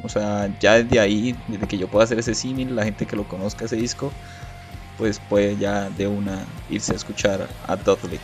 [0.04, 3.16] o sea, ya desde ahí, desde que yo pueda hacer ese símil, la gente que
[3.16, 4.12] lo conozca ese disco,
[4.98, 8.20] pues puede ya de una irse a escuchar a Dudley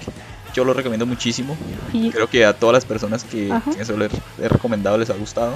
[0.53, 1.57] yo lo recomiendo muchísimo.
[1.91, 5.53] Creo que a todas las personas que, eso les he recomendado les ha gustado.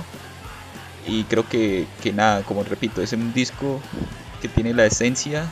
[1.08, 3.80] Y creo que, que nada, como repito, es un disco
[4.42, 5.48] que tiene la esencia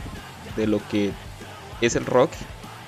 [0.55, 1.11] de lo que
[1.81, 2.31] es el rock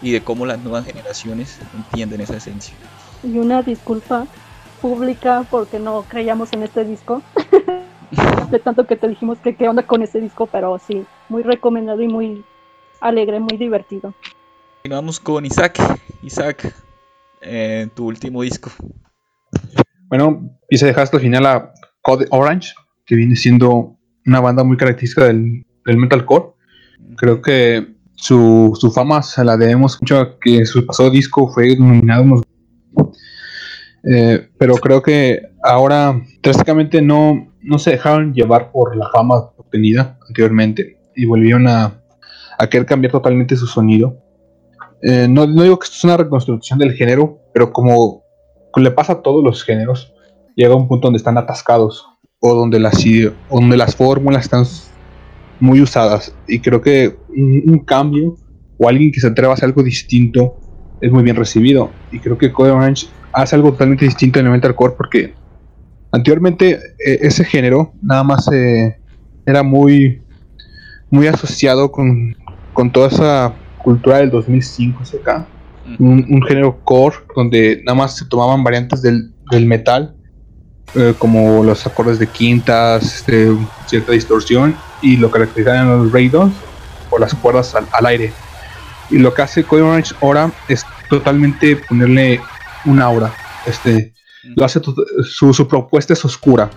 [0.01, 2.76] y de cómo las nuevas generaciones entienden esa esencia.
[3.24, 4.28] Y una disculpa
[4.82, 7.22] pública porque no creíamos en este disco.
[8.51, 12.01] de tanto que te dijimos que qué onda con ese disco, pero sí, muy recomendado
[12.01, 12.45] y muy
[13.01, 14.13] alegre, muy divertido.
[14.78, 15.80] Continuamos con Isaac.
[16.22, 16.74] Isaac,
[17.41, 18.72] eh, tu último disco.
[20.07, 21.74] Bueno, y se dejaste al final a
[22.08, 22.74] Code Orange,
[23.05, 26.53] que viene siendo una banda muy característica del, metalcore.
[27.18, 27.86] Creo que
[28.16, 32.41] su, fama se la debemos mucho a que su pasado disco fue nominado
[34.10, 40.18] eh, pero creo que ahora drásticamente no, no se dejaron llevar por la fama obtenida
[40.30, 42.01] anteriormente y volvieron a,
[42.72, 44.18] querer cambiar totalmente su sonido.
[45.01, 48.24] Eh, no, digo que esto es una reconstrucción del género, pero como
[48.78, 50.14] le pasa a todos los géneros,
[50.58, 52.05] llega un punto donde están atascados
[52.39, 53.01] o donde las,
[53.49, 54.66] donde las fórmulas están
[55.60, 56.36] muy usadas.
[56.47, 58.36] Y creo que un, cambio
[58.78, 60.55] o alguien que se atreva a hacer algo distinto
[60.99, 61.91] es muy bien recibido.
[62.12, 65.34] Y creo que Code Orange hace algo totalmente distinto en el core porque
[66.12, 68.97] anteriormente eh, ese género nada más eh,
[69.45, 70.22] era muy,
[71.12, 72.36] muy asociado con,
[72.74, 73.53] con toda esa
[73.84, 75.47] cultura del 2005 acá.
[75.99, 79.32] Un, género core donde nada más se tomaban variantes del,
[79.66, 80.16] metal,
[80.96, 83.52] eh, como los acordes de quintas, este,
[83.86, 86.54] cierta distorsión, y lo caracterizaban los radons
[87.10, 88.34] o las cuerdas al, aire.
[89.10, 92.42] Y lo que hace Cody Orange ahora es totalmente ponerle
[92.86, 93.34] una aura.
[93.66, 94.14] Este,
[94.56, 94.82] lo hace
[95.24, 96.70] su, su, propuesta es oscura.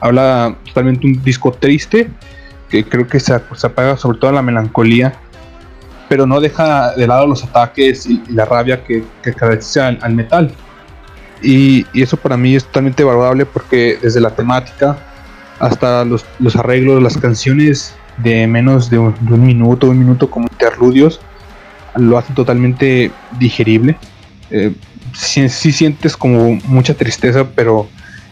[0.00, 2.10] Habla totalmente un disco triste
[2.68, 5.18] que creo que se, se apaga sobre todo la melancolía
[6.08, 10.50] pero no deja de lado los ataques y, la rabia que, que caracteriza al, metal.
[11.44, 14.98] Y, eso para mí es totalmente valorable porque desde la temática
[15.60, 19.14] hasta los, los arreglos, las canciones de menos de un,
[19.46, 21.20] minuto, un minuto como interludios,
[21.96, 23.96] lo hacen totalmente digerible.
[24.50, 24.74] Eh,
[25.14, 27.88] sí, sientes como mucha tristeza, pero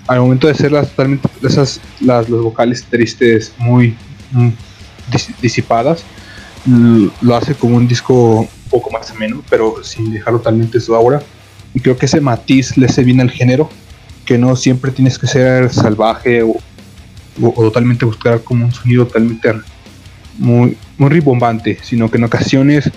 [0.07, 3.97] al momento de ser las, totalmente esas, las, los vocales tristes muy,
[4.31, 4.53] muy
[5.41, 6.05] disipadas,
[7.21, 11.23] lo hace como un disco un poco más ameno, pero sin dejar totalmente su aura.
[11.75, 13.69] Y creo que ese matiz le hace bien al género,
[14.25, 16.57] que no siempre tienes que ser salvaje o,
[17.55, 19.55] totalmente buscar como un sonido totalmente
[20.39, 22.91] muy, muy ribombante, sino que en ocasiones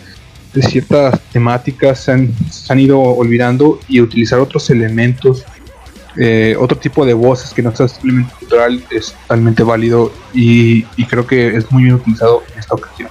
[0.54, 5.46] de ciertas temáticas se han, ido olvidando y utilizar otros elementos,
[6.18, 11.06] eh, otro tipo de voces que no sea simplemente cultural es totalmente válido y, y
[11.06, 13.10] creo que es muy bien utilizado en esta ocasión.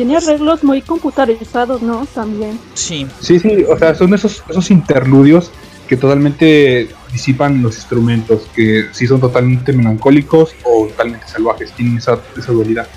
[0.00, 2.06] Tiene arreglos muy computarizados, ¿no?
[2.14, 2.58] También.
[2.72, 3.06] Sí.
[3.20, 5.50] Sí, sí, o sea, son esos, esos interludios
[5.86, 12.18] que totalmente disipan los instrumentos, que sí son totalmente melancólicos o totalmente salvajes, tienen esa,
[12.34, 12.88] esa dualidad.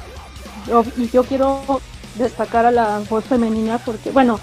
[0.95, 1.81] y yo quiero
[2.15, 4.39] destacar a la voz femenina porque, bueno,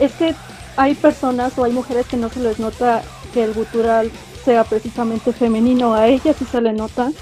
[0.00, 0.34] es que
[0.78, 3.02] hay personas o hay mujeres que no se les nota
[3.34, 4.10] que el gutural
[4.42, 7.12] sea precisamente femenino, a ella sí se le nota.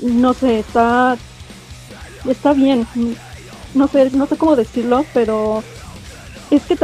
[0.00, 1.18] No sé, está
[2.30, 2.86] está bien.
[3.74, 5.62] No sé, no sé cómo decirlo, pero
[6.50, 6.76] es que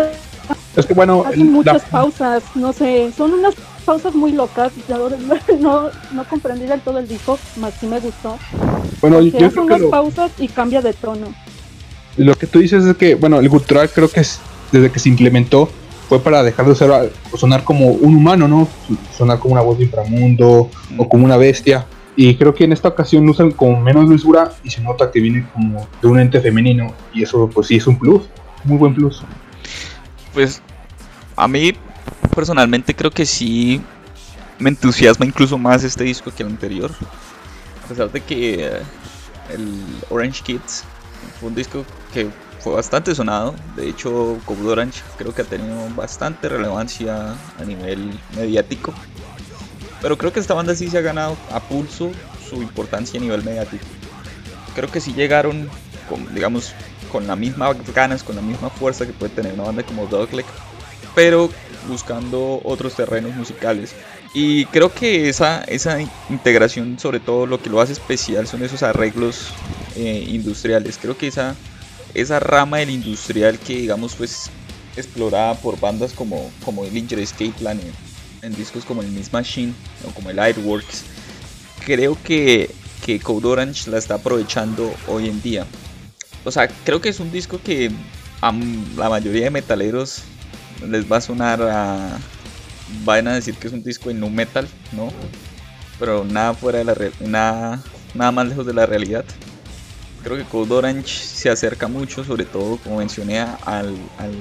[0.77, 4.73] es que bueno, hacen muchas pausas, no sé, son unas pausas muy locas.
[5.61, 8.39] No, no comprendí del todo el disco, más sí me gustó.
[9.01, 11.35] Bueno, yo hace unas pausas y cambia de tono.
[12.17, 14.41] Lo que tú dices es que, bueno, el gutural creo que es,
[14.73, 15.69] desde que se implementó
[16.09, 18.69] fue para dejar de ser, sonar como un humano, ¿no?
[19.17, 21.87] Sonar como una voz de inframundo o como una bestia.
[22.21, 25.49] Y creo que en esta ocasión usan con menos dulzura y se nota que viene
[25.55, 26.93] como de un ente femenino.
[27.15, 28.25] Y eso pues sí es un plus,
[28.65, 29.23] muy buen plus.
[30.35, 30.61] Pues
[31.37, 31.75] a mí
[32.35, 33.81] personalmente creo que sí
[34.59, 36.91] me entusiasma incluso más este disco que el anterior.
[37.85, 38.83] A pesar de que eh,
[39.55, 40.83] el Orange Kids
[41.39, 43.55] fue un disco que fue bastante sonado.
[43.77, 48.93] De hecho, Code Orange creo que ha tenido bastante relevancia a nivel mediático.
[50.01, 52.11] Pero creo que esta banda sí se ha ganado a pulso
[52.49, 53.85] su importancia a nivel mediático.
[54.75, 55.69] Creo que sí llegaron,
[56.09, 56.73] con, digamos,
[57.11, 60.47] con la misma ganas, con la misma fuerza que puede tener una banda como Dogleg,
[61.15, 61.51] pero
[61.89, 63.95] buscando otros terrenos musicales.
[64.35, 68.83] Y creo que esa, esa integración, sobre todo lo que lo hace especial, son esos
[68.83, 69.49] arreglos
[69.97, 70.99] eh, industriales.
[71.01, 71.57] Creo que esa,
[72.15, 74.51] esa rama del industrial que, digamos, pues
[74.97, 77.81] explorada por bandas como, como el Escape Plan
[78.43, 79.73] en discos como el Miss Machine
[80.07, 81.05] o como el Airworks,
[81.85, 82.71] creo que,
[83.05, 85.67] que Code Orange la está aprovechando hoy en día.
[86.45, 87.91] O sea, creo que es un disco que
[88.41, 88.53] a
[88.97, 90.23] la mayoría de metaleros
[90.87, 92.19] les va a sonar a.
[93.05, 95.13] Van a decir que es un disco de nu metal, ¿no?
[95.99, 97.83] Pero nada fuera de la nada,
[98.15, 99.27] nada más lejos de la realidad
[100.29, 104.33] creo que Code Orange se acerca mucho, sobre todo, como mencioné, al, al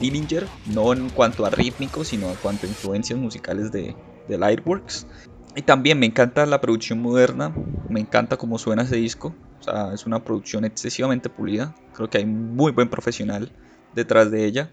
[0.00, 3.94] Dillinger, no en cuanto a rítmico, sino en cuanto a influencias musicales de,
[4.26, 5.06] de Lightworks.
[5.54, 7.54] Y también me encanta la producción moderna,
[7.90, 12.18] me encanta cómo suena ese disco, o sea, es una producción excesivamente pulida, creo que
[12.18, 13.52] hay muy buen profesional
[13.94, 14.72] detrás de ella.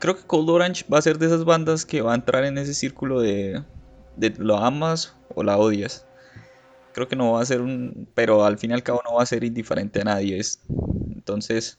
[0.00, 2.58] Creo que Cold Orange va a ser de esas bandas que va a entrar en
[2.58, 3.62] ese círculo de,
[4.16, 6.04] de lo amas o la odias
[6.92, 9.22] creo que no va a ser un, pero al fin y al cabo no va
[9.22, 10.38] a ser indiferente a nadie.
[10.38, 10.60] Es,
[11.14, 11.76] entonces,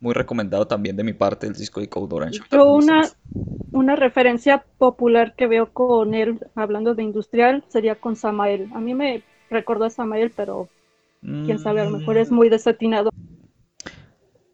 [0.00, 2.40] muy recomendado también de mi parte el disco de Code Orange.
[2.50, 3.02] Yo una,
[3.72, 8.70] una referencia popular que veo con él, hablando de industrial, sería con Samael.
[8.74, 10.68] A mí me recordó a Samael, pero
[11.20, 13.10] quién sabe, a lo mejor es muy desatinado.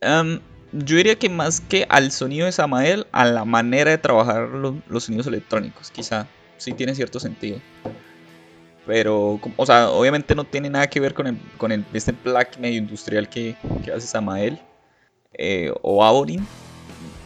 [0.01, 0.41] Em,
[0.73, 5.05] yo diría que más que al sonido de Samael, a la manera de trabajar los
[5.05, 6.27] sonidos electrónicos, quizá
[6.57, 7.59] sí tiene cierto sentido.
[8.87, 12.79] Pero, o sea, obviamente no tiene nada que ver con, el, con este black medio
[12.79, 14.61] industrial que, que hace Samael
[15.35, 16.47] eh, o Aborin.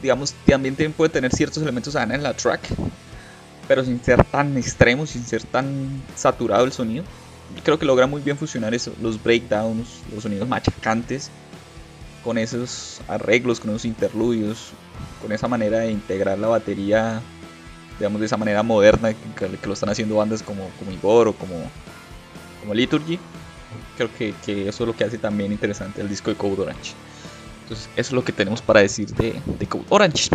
[0.00, 2.62] Digamos, también puede tener ciertos elementos en la track,
[3.68, 7.04] pero sin ser tan extremo, sin ser tan saturado el sonido.
[7.62, 11.30] Creo que logra muy bien fusionar eso, los breakdowns, los sonidos machacantes,
[12.24, 14.70] con esos arreglos, con esos interludios,
[15.20, 17.20] con esa manera de integrar la batería
[18.00, 21.54] digamos, de esa manera moderna que, lo están haciendo bandas como, como Igor o como,
[22.60, 23.18] como Liturgy.
[23.96, 26.94] Creo que, que, eso es lo que hace también interesante el disco de Code Orange.
[27.62, 30.30] Entonces, eso es lo que tenemos para decir de, de Code Orange.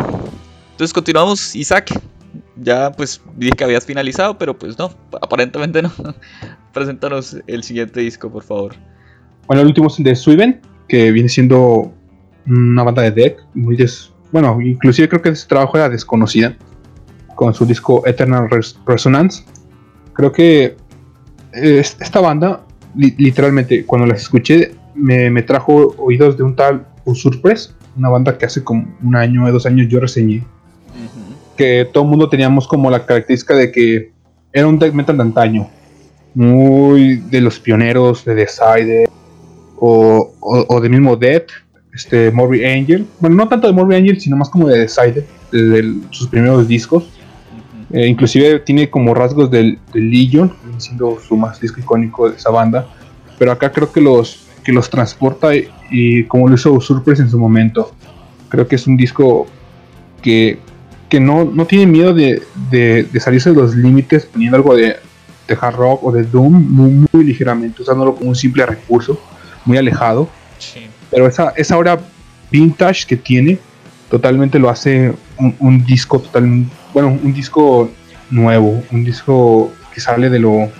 [0.70, 1.92] Entonces, continuamos, Isaac.
[2.54, 4.90] Ya pues dije que habías finalizado, pero pues no,
[5.20, 5.90] aparentemente no.
[6.72, 8.74] Preséntanos el siguiente disco, por favor.
[9.48, 11.92] Bueno, el último es de Swiven, que viene siendo
[12.46, 13.44] una banda de deck.
[13.54, 14.12] Muy des...
[14.30, 16.56] Bueno, inclusive creo que ese trabajo era desconocida
[17.36, 18.48] con su disco Eternal
[18.84, 19.44] Resonance.
[20.14, 20.76] Creo que
[21.52, 22.62] esta banda,
[22.96, 28.64] literalmente, cuando la escuché, me, trajo oídos de un tal Usurpress, una banda que hace
[28.64, 30.42] como un año o dos años yo reseñé.
[31.56, 34.12] Que todo el mundo teníamos como la característica de que
[34.52, 35.68] era un death metal de antaño,
[36.34, 39.08] muy de los pioneros de Decider
[39.78, 41.48] o, o, de mismo Death,
[41.94, 43.06] este Morbid Angel.
[43.20, 47.08] Bueno, no tanto de Morbid Angel, sino más como de Decider, desde sus primeros discos.
[47.92, 52.86] Eh, inclusive tiene como rasgos del, Legion, siendo su más disco icónico de esa banda.
[53.38, 57.38] Pero acá creo que los, que los transporta y, como lo hizo Surprise en su
[57.38, 57.92] momento.
[58.48, 59.46] Creo que es un disco
[60.22, 60.58] que,
[61.08, 64.96] que no, no tiene miedo de, de, salirse de los límites poniendo algo de,
[65.46, 69.20] de hard rock o de doom muy, muy, ligeramente, usándolo como un simple recurso,
[69.64, 70.28] muy alejado.
[71.10, 72.00] Pero esa, esa hora
[72.50, 73.58] vintage que tiene
[74.10, 75.12] totalmente lo hace
[75.58, 77.90] un, disco totalmente, bueno, un disco
[78.30, 80.70] nuevo, un disco que sale de lo,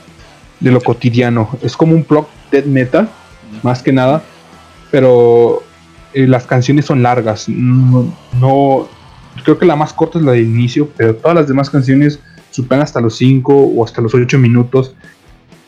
[0.60, 1.50] de lo cotidiano.
[1.60, 3.10] Es como un block dead metal,
[3.62, 4.22] más que nada,
[4.90, 5.62] pero
[6.14, 7.50] eh, las canciones son largas.
[7.50, 8.10] No,
[8.40, 8.88] no-
[9.44, 12.18] creo que la más corta es la de inicio, pero todas las demás canciones
[12.50, 14.94] superan hasta los 5 o hasta los 8 minutos.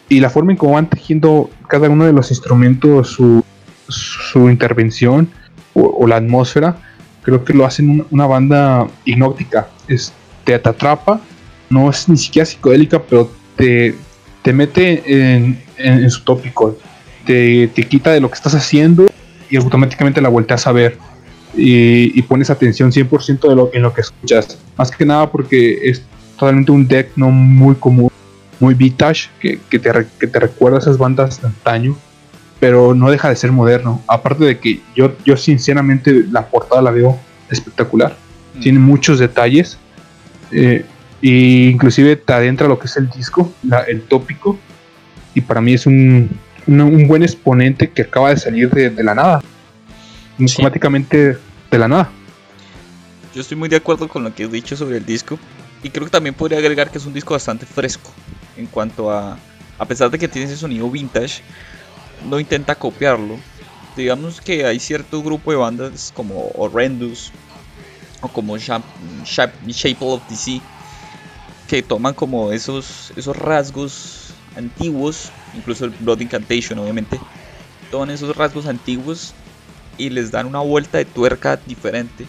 [0.09, 3.45] Y la forma en cómo van tejiendo cada uno de los instrumentos su,
[3.89, 5.29] su intervención
[5.75, 6.79] o, o la atmósfera,
[7.23, 9.69] creo que lo hacen un- una banda hipnótica.
[9.87, 10.15] Es,
[10.59, 11.21] te, atrapa,
[11.69, 13.95] no es ni siquiera psicodélica, pero te,
[14.43, 16.79] te mete en, en- en su tópico.
[17.27, 19.07] Te, te quita de lo que estás haciendo
[19.51, 20.97] y automáticamente la volteas a ver.
[21.57, 24.59] Y, y pones atención 100% de lo, en lo que escuchas.
[24.77, 26.03] Más que nada porque es
[26.39, 28.11] totalmente un deck no muy común,
[28.61, 29.91] muy vintage, que, que, te,
[30.21, 31.97] que te recuerda a esas bandas de antaño,
[32.61, 34.03] pero no deja de ser moderno.
[34.07, 37.19] Aparte de que yo, yo sinceramente la portada la veo
[37.51, 38.17] espectacular.
[38.55, 38.61] Mm.
[38.61, 39.79] Tiene muchos detalles.
[40.53, 40.85] Eh,
[41.21, 44.59] y inclusive te adentra lo que es el disco, la- el tópico.
[45.35, 46.31] Y para mí es un,
[46.67, 49.43] un, un buen exponente que acaba de salir de, de la nada.
[50.39, 51.37] Automáticamente
[51.71, 52.11] de la nada.
[53.35, 55.39] Yo estoy muy de acuerdo con lo que has dicho sobre el disco.
[55.83, 58.11] Y creo que también podría agregar que es un disco bastante fresco.
[58.57, 59.39] En cuanto a.
[59.79, 61.41] A pesar de que tiene ese sonido vintage,
[62.29, 63.37] no intenta copiarlo.
[63.97, 67.31] Digamos que hay cierto grupo de bandas como Horrendous
[68.21, 68.83] o como Shap-
[69.25, 70.61] Shap- Shape of the Sea
[71.69, 77.21] que toman como esos, esos rasgos antiguos, incluso el Blood Incantation, obviamente.
[77.91, 79.35] Toman esos rasgos antiguos
[79.99, 82.27] y les dan una vuelta de tuerca diferente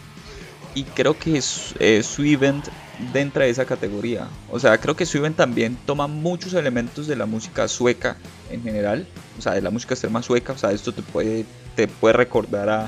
[0.73, 1.41] y creo que
[1.79, 2.67] eh, Suivent
[2.97, 4.27] dentro de esa categoría.
[4.49, 8.17] O sea, creo que Suivent también toma muchos elementos de la música sueca
[8.51, 10.53] en general, o sea, de la música extrema sueca.
[10.53, 12.83] O sea, esto te puede, te puede recordar a,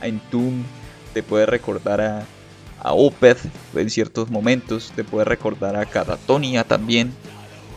[0.00, 0.06] a
[1.12, 2.24] te puede recordar a,
[2.78, 3.40] a Opeth
[3.74, 7.12] en ciertos momentos, te puede recordar a Catatonia también.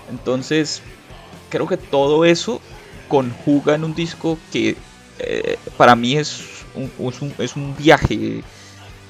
[0.10, 0.82] Entonces,
[1.50, 2.62] creo que todo eso
[3.08, 4.78] conjuga en un disco que
[5.20, 6.92] eh, para mí es un,
[7.40, 8.44] es un- viaje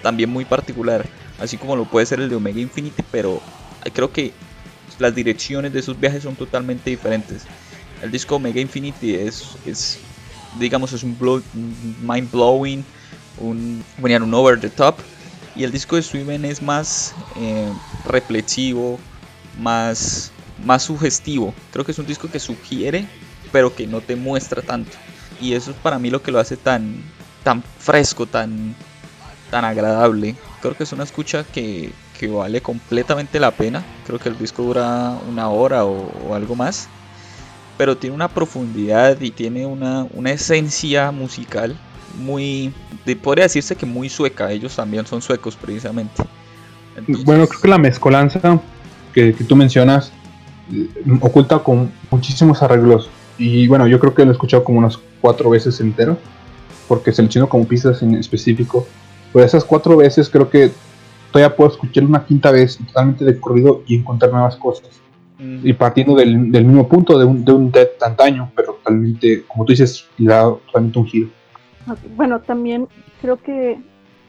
[0.01, 1.05] también muy particular,
[1.39, 3.41] así como lo puede ser el de Omega Infinity, pero
[3.93, 4.33] creo que
[4.97, 7.45] las direcciones de esos viajes son totalmente diferentes.
[8.01, 9.99] El disco Omega Infinity es, es
[10.57, 12.83] digamos, es un, blow- mind blowing,
[13.37, 14.95] un, un over the top,
[15.55, 17.71] y el disco de Swimmen es más eh,
[18.05, 18.99] reflexivo,
[19.59, 20.31] más,
[20.63, 21.53] más sugestivo.
[21.71, 23.07] Creo que es un disco que sugiere,
[23.51, 24.91] pero que no te muestra tanto.
[25.41, 27.01] Y eso es para mí lo que lo hace tan,
[27.43, 28.75] tan fresco, tan,
[29.49, 30.35] tan agradable.
[30.61, 33.83] Creo que es una escucha que, que vale completamente la pena.
[34.05, 36.87] Creo que el disco dura una hora o, o algo más.
[37.77, 41.77] Pero tiene una profundidad y tiene una, una esencia musical
[42.19, 42.73] muy,
[43.05, 44.51] de- podría decirse que muy sueca.
[44.51, 46.23] Ellos también son suecos precisamente.
[46.95, 48.59] Entonces, Bueno, creo que la mezcolanza
[49.13, 50.11] que, que tú mencionas
[50.73, 50.87] eh,
[51.21, 53.09] oculta con muchísimos arreglos.
[53.37, 56.17] Y bueno, yo creo que lo he escuchado como unas cuatro veces entero,
[56.87, 58.85] porque selecciono como pistas en específico.
[59.31, 60.71] Pero esas cuatro veces creo que
[61.31, 64.89] todavía puedo escuchar una quinta vez totalmente de corrido y encontrar nuevas cosas.
[65.37, 68.73] mm, Y partiendo del, del mismo punto de un, de un death de antaño, pero
[68.73, 71.29] totalmente, como tú dices, le da totalmente un giro.
[72.15, 72.87] Bueno, también
[73.21, 73.79] creo que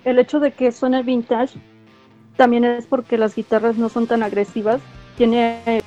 [0.05, 1.59] el hecho de que suene vintage
[2.37, 4.81] también es porque las guitarras no son tan agresivas.
[5.17, 5.83] Tiene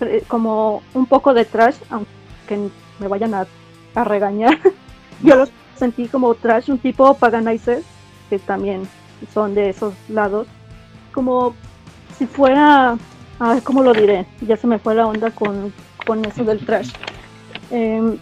[0.00, 3.46] eh, como un poco de trash, aunque me vayan a,
[3.94, 4.58] a regañar.
[5.22, 7.82] Yo los sentí como trash, un tipo paganizer,
[8.30, 8.88] que también
[9.32, 10.46] son de esos lados.
[11.12, 11.54] Como
[12.18, 12.96] si fuera,
[13.38, 14.26] ay, ¿cómo lo diré?
[14.40, 15.72] Ya se me fue la onda con,
[16.06, 16.90] con eso del trash.
[17.70, 18.16] Em,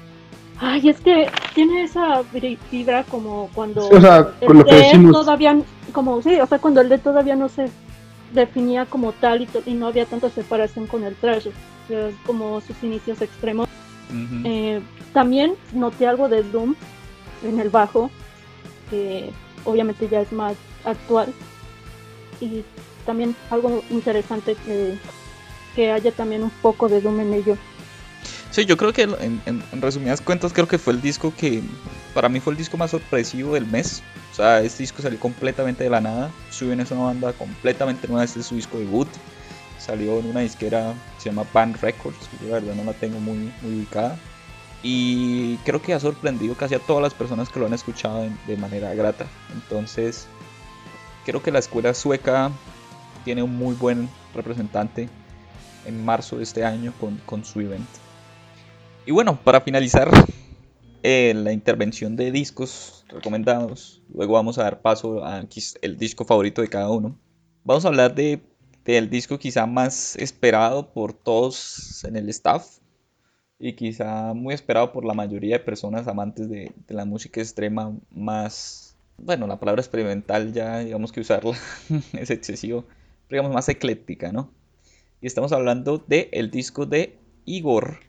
[0.61, 4.65] ay, es que tiene esa vibra- vibra como cuando Sí, o sea, el con lo
[4.65, 5.59] que D decimos- todavía,
[5.93, 7.71] como sí, o sea, cuando el D todavía no se
[8.33, 11.53] definía como tal y, no había tanta separación con el trash, o
[11.89, 13.69] sea, es como sus inicios extremos.
[14.45, 14.81] Eh,
[15.13, 16.75] también noté algo de Doom
[17.45, 18.11] en el bajo,
[18.91, 19.31] que
[19.65, 21.33] obviamente ya es más actual.
[22.41, 22.65] Y
[23.07, 24.99] también algo interesante que,
[25.75, 27.57] que haya también un poco de Doom en ello.
[28.55, 31.61] Sí, yo creo que en, resumidas cuentas creo que fue el disco que
[32.15, 34.01] para mí fue el disco más sorpresivo del mes.
[34.31, 36.31] O sea, este disco salió completamente de la nada.
[36.51, 39.09] Suben es una banda completamente nueva, este es su disco debut.
[39.81, 42.93] Salió en una disquera que se llama Band Records, que yo la verdad no la
[42.93, 44.17] tengo muy, muy ubicada.
[44.85, 48.31] Y creo que ha sorprendido casi a todas las personas que lo han escuchado de,
[48.47, 49.27] de manera grata.
[49.53, 50.29] Entonces,
[51.27, 52.53] creo que la escuela sueca
[53.25, 55.09] tiene un muy buen representante
[55.87, 58.04] en marzo de este año con, con su evento.
[59.05, 60.11] Y bueno, para finalizar
[61.03, 66.25] eh, la intervención de discos recomendados, luego vamos a dar paso a quis- el disco
[66.25, 67.19] favorito de cada uno.
[67.65, 68.43] Vamos a hablar de,
[68.85, 72.79] del disco quizá más esperado por todos en el staff.
[73.59, 77.97] y quizá muy esperado por la mayoría de personas amantes de, de la música extrema
[78.11, 81.57] más, bueno, la palabra experimental ya digamos que usarla
[82.15, 82.85] es excesivo,
[83.29, 84.51] pero digamos más ecléctica, ¿no?
[85.21, 88.01] Y estamos hablando del el disco de Igor,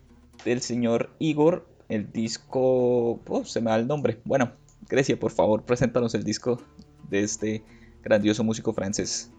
[0.45, 4.51] del señor Igor, el disco, oh, se me da el nombre, bueno,
[4.87, 6.61] Grecia, por favor, preséntanos el disco
[7.09, 7.63] de este
[8.03, 9.31] grandioso músico francés.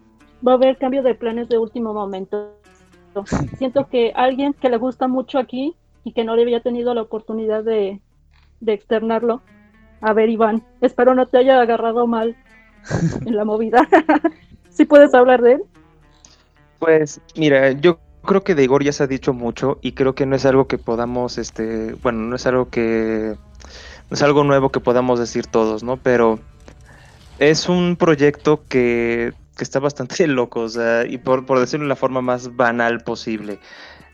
[0.46, 2.52] Va a haber cambio de planes de último momento.
[3.58, 7.02] Siento que alguien que le gusta mucho aquí y que no le había tenido la
[7.02, 8.00] oportunidad de,
[8.60, 9.40] de externarlo.
[10.00, 12.36] A ver, Iván, espero no te haya agarrado mal
[13.24, 13.88] en la movida.
[14.70, 15.62] ¿Sí puedes hablar de él?
[16.78, 20.26] Pues mira, yo creo que de Igor ya se ha dicho mucho y creo que
[20.26, 23.36] no es algo que podamos, este, bueno, no es algo que,
[24.10, 25.96] no es algo nuevo que podamos decir todos, ¿no?
[25.96, 26.38] Pero
[27.38, 31.88] es un proyecto que, que está bastante loco, o sea, y por, por decirlo de
[31.88, 33.58] la forma más banal posible.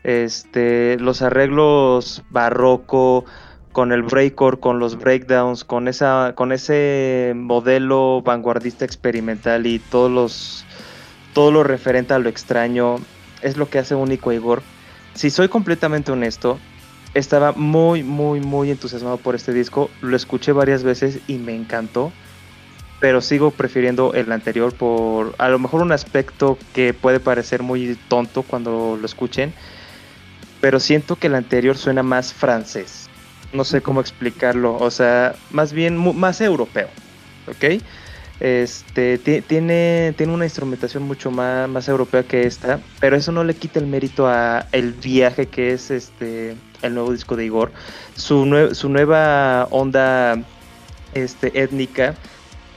[0.03, 3.25] Este, los arreglos barroco,
[3.73, 10.11] con el breakcore, con los breakdowns, con esa, con ese modelo vanguardista experimental y todos
[10.11, 10.65] los
[11.33, 12.97] todo lo referente a lo extraño
[13.43, 14.63] es lo que hace único a Igor.
[15.13, 16.59] Si soy completamente honesto,
[17.13, 19.89] estaba muy, muy, muy entusiasmado por este disco.
[20.01, 22.11] Lo escuché varias veces y me encantó.
[22.99, 27.97] Pero sigo prefiriendo el anterior por a lo mejor un aspecto que puede parecer muy
[28.07, 29.53] tonto cuando lo escuchen.
[30.61, 33.09] Pero siento que el anterior suena más francés.
[33.51, 34.77] No sé cómo explicarlo.
[34.77, 36.87] O sea, más bien más europeo.
[37.47, 37.83] ¿Ok?
[38.39, 43.43] Este, ti- tiene, tiene una instrumentación mucho más, más europea que esta, pero eso no
[43.43, 47.71] le quita el mérito a el viaje que es este el nuevo disco de Igor.
[48.15, 50.43] Su, su nueva onda
[51.13, 52.15] este, étnica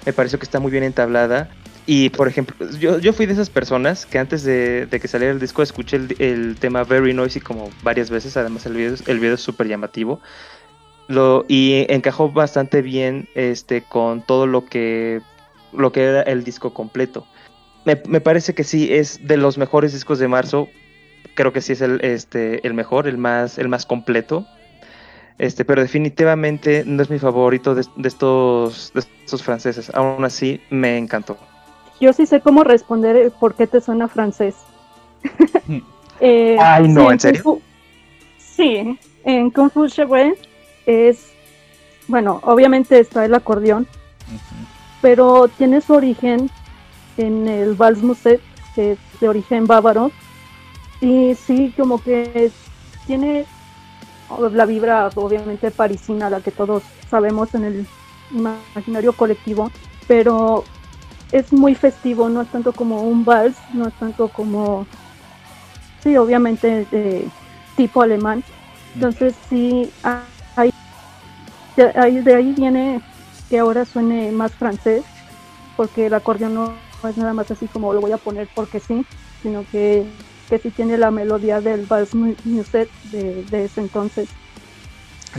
[0.05, 1.51] me pareció que está muy bien entablada.
[1.89, 5.39] Y por ejemplo, yo, yo fui de esas personas que antes de, que saliera el
[5.39, 9.41] disco escuché el, tema Very Noisy como varias veces, además el video, el video es
[9.41, 10.21] súper llamativo.
[11.07, 15.23] Lo, y encajó bastante bien este, con todo lo que
[15.77, 17.27] lo que era el disco completo.
[17.85, 20.69] Me, me parece que sí es de los mejores discos de marzo.
[21.35, 24.47] Creo que sí es el, este, el mejor, el más, el más completo.
[25.39, 29.91] Este, pero definitivamente no es mi favorito de, de estos, de estos franceses.
[29.95, 31.37] Aún así, me encantó.
[32.01, 34.55] Yo sí sé cómo responder el por qué te suena francés.
[36.19, 37.43] Eh, Ay, no, sí, ¿en serio?
[37.43, 37.63] Fu-
[38.39, 39.87] sí, en Kung Fu
[40.87, 41.27] es,
[42.09, 43.87] bueno, obviamente está el acordeón.
[45.07, 46.51] Pero tiene su origen
[47.17, 48.41] en el Vals Muset,
[48.75, 50.11] que es de origen bávaro,
[51.01, 52.51] y sí, como que
[53.07, 53.47] tiene
[54.51, 57.87] la vibra obviamente parisina, la que todos sabemos en el
[58.33, 59.71] imaginario colectivo,
[60.09, 60.65] pero
[61.31, 64.89] es muy festivo, no es tanto como un vals, no es tanto como,
[66.03, 66.85] sí, obviamente
[67.77, 68.43] tipo alemán,
[68.97, 69.89] entonces sí,
[70.57, 70.73] hay,
[71.77, 73.01] de ahí viene
[73.49, 75.05] que ahora suene más francés,
[75.77, 76.75] porque el acordeón no,
[77.09, 79.05] es nada más así como lo voy a poner porque sí,
[79.43, 80.05] sino que,
[80.49, 84.29] que sí tiene la melodía del vals mu- muset de, de ese entonces.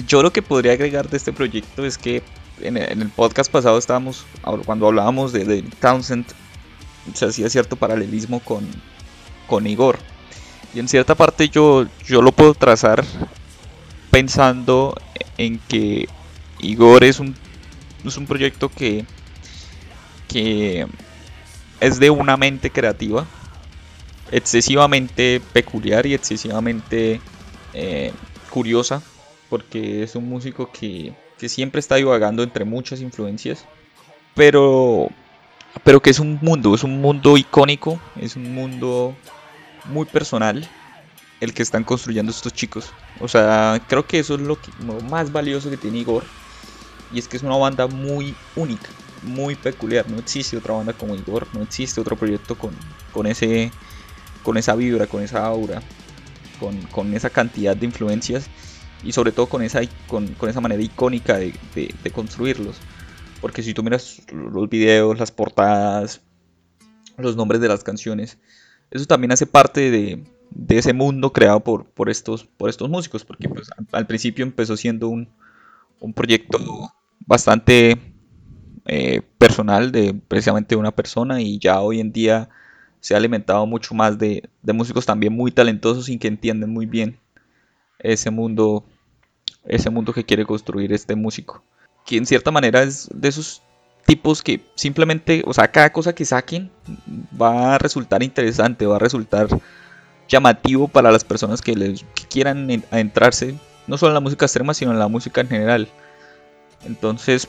[0.08, 2.22] Yo lo que podría agregar de este proyecto es que
[2.62, 4.26] en el, podcast pasado estábamos,
[4.66, 6.26] cuando hablábamos de, de Townsend,
[7.14, 8.66] se hacía cierto paralelismo con,
[9.48, 9.98] con Igor.
[10.74, 13.04] Y en cierta parte yo, yo lo puedo trazar
[14.12, 14.96] pensando
[15.38, 16.08] en que
[16.60, 17.36] Igor es un,
[18.10, 19.06] es un proyecto que,
[20.28, 20.88] que
[21.80, 23.26] es de una mente creativa,
[24.32, 27.22] excesivamente peculiar y excesivamente
[27.74, 28.12] eh,
[28.50, 29.02] curiosa
[29.50, 33.66] porque es un músico que, que siempre está divagando entre muchas influencias,
[34.36, 35.10] pero,
[35.84, 39.16] pero que es un mundo, es un mundo icónico, es un mundo
[39.86, 40.68] muy personal
[41.40, 42.92] el que están construyendo estos chicos.
[43.20, 44.58] O sea, creo que eso es lo,
[45.10, 46.24] más valioso que tiene Igor,
[47.14, 48.88] y es que es una banda muy única,
[49.24, 50.10] muy peculiar.
[50.10, 52.72] No existe otra banda como Igor, no existe otro proyecto con,
[53.14, 53.72] con, ese,
[54.44, 55.82] con esa vibra, con esa aura,
[56.60, 58.50] con, con esa cantidad de influencias
[59.04, 62.78] y sobre todo con esa, con, con esa manera icónica de, de- de construirlos.
[63.42, 66.22] Porque si tú miras los videos, las portadas,
[67.18, 68.38] los nombres de las canciones,
[68.90, 73.24] eso también hace parte de, de ese mundo creado por, por, estos, por estos músicos.
[73.24, 75.30] Porque pues, al, al principio empezó siendo un,
[76.00, 76.58] un proyecto
[77.28, 77.98] bastante
[78.86, 82.50] eh, personal de precisamente una persona y ya hoy en día
[83.00, 87.20] se ha alimentado mucho más de, músicos también muy talentosos y que entienden muy bien
[88.00, 88.86] ese mundo
[89.66, 91.62] ese mundo que quiere construir este músico
[92.06, 93.62] que en cierta manera es de esos
[94.06, 96.72] tipos que simplemente o sea cada cosa que saquen
[97.40, 99.48] va a resultar interesante va a resultar
[100.30, 103.56] llamativo para las personas que, les, quieran en- adentrarse
[103.88, 105.88] no solo en la música extrema, sino en la música en general.
[106.86, 107.48] Entonces,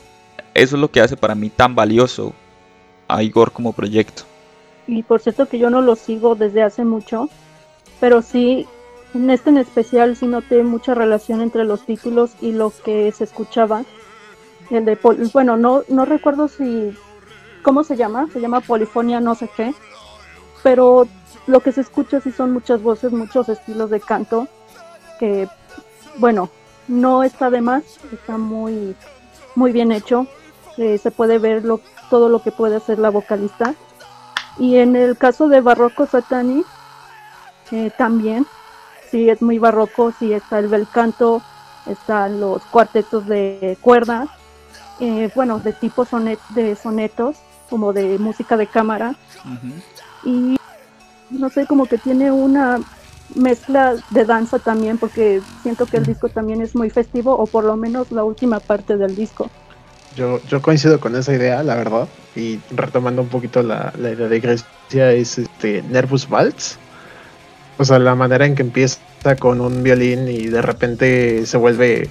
[0.53, 2.33] eso es lo que hace para mí tan valioso
[3.07, 4.23] a Igor como proyecto.
[4.87, 7.29] Y por cierto que yo no lo sigo desde hace mucho,
[7.99, 8.67] pero sí,
[9.13, 13.23] en este en especial sí noté mucha relación entre los títulos y lo que se
[13.23, 13.83] escuchaba.
[14.69, 14.97] El de,
[15.33, 16.95] bueno, no, no recuerdo si,
[17.63, 18.27] ¿cómo se llama?
[18.31, 19.73] Se llama Polifonia no sé qué,
[20.63, 21.07] pero
[21.47, 24.47] lo que se escucha sí son muchas voces, muchos estilos de canto,
[25.19, 25.47] que,
[26.17, 26.49] bueno,
[26.87, 28.95] no está de más, está muy,
[29.55, 30.27] muy bien hecho,
[30.77, 33.75] eh, se puede ver lo, todo lo que puede hacer la vocalista.
[34.57, 36.63] Y en el caso de Barroco Satani,
[37.71, 38.45] eh, también,
[39.09, 41.41] sí es muy barroco, sí está el bel canto,
[41.85, 44.27] están los cuartetos de cuerda,
[44.99, 47.37] eh, bueno, de tipo sonet, de sonetos,
[47.69, 49.15] como de música de cámara.
[50.23, 50.57] Y
[51.29, 52.79] no sé, como que tiene una
[53.35, 57.63] mezcla de danza también, porque siento que el disco también es muy festivo, o por
[57.63, 59.49] lo menos la última parte del disco.
[60.15, 62.07] Yo, yo coincido con esa idea, la verdad.
[62.35, 66.77] Y retomando un poquito la, idea de Grecia, es este Nervous Waltz.
[67.77, 68.99] O sea, la manera en que empieza
[69.39, 72.09] con un violín y de repente se vuelve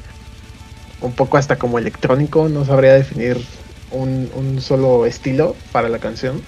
[1.01, 3.45] un poco hasta como electrónico, no sabría definir
[3.91, 6.43] un, un solo estilo para la canción.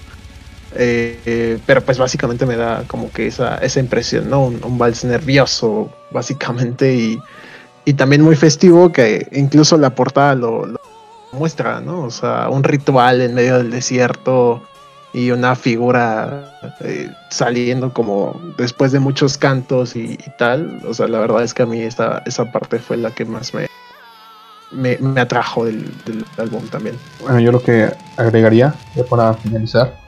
[0.75, 4.45] Eh, pero pues básicamente me da como que esa, esa impresión, ¿no?
[4.45, 7.19] Un, vals nervioso, básicamente, y,
[7.85, 10.79] y, también muy festivo que incluso la portada lo,
[11.31, 12.03] muestra, ¿no?
[12.03, 14.61] O sea, un ritual en medio del desierto
[15.13, 20.81] y una figura eh, saliendo como después de muchos cantos y, tal.
[20.87, 23.53] O sea, la verdad es que a mí esta, esa parte fue la que más
[23.53, 23.67] me,
[24.71, 26.97] me, me atrajo del, del álbum también.
[27.21, 30.00] Bueno, yo lo que agregaría, ya para finalizar,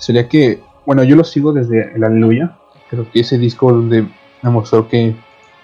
[0.00, 2.56] sería que, bueno, yo lo sigo desde el Aleluya.
[2.88, 4.08] Creo que ese disco donde
[4.42, 5.14] me mostró que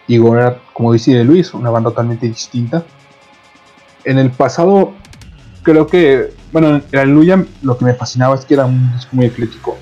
[0.07, 2.85] Igor era, como dice Luis, una banda totalmente distinta.
[4.05, 4.93] En el pasado,
[5.63, 9.17] creo que, bueno, en el Aleluya lo que me fascinaba es que era un disco
[9.17, 9.77] muy eclético.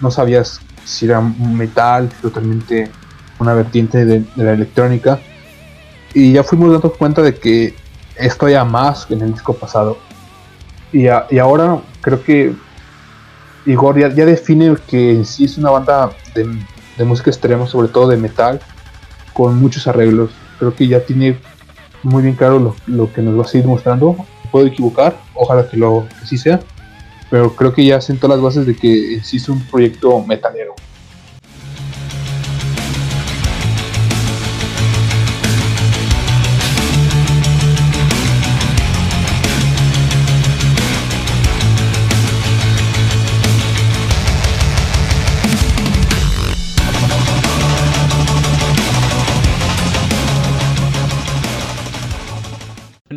[0.00, 2.90] No sabías si era un metal, totalmente
[3.38, 5.20] una vertiente de, de la electrónica.
[6.14, 7.74] Y ya fuimos dando cuenta de que
[8.16, 9.98] esto ya más que en el disco pasado.
[10.92, 12.54] Y, a, y ahora creo que
[13.66, 18.08] Igor ya, ya, define que en sí es una banda de, música extrema, sobre todo
[18.08, 18.60] de metal,
[19.32, 20.30] con muchos arreglos.
[20.58, 21.38] Creo que ya tiene
[22.02, 24.16] muy bien claro lo, que nos va a seguir mostrando.
[24.50, 26.60] Puedo equivocar, ojalá que lo que sí sea,
[27.30, 30.74] pero creo que ya sentó las bases de que en sí es un proyecto metalero.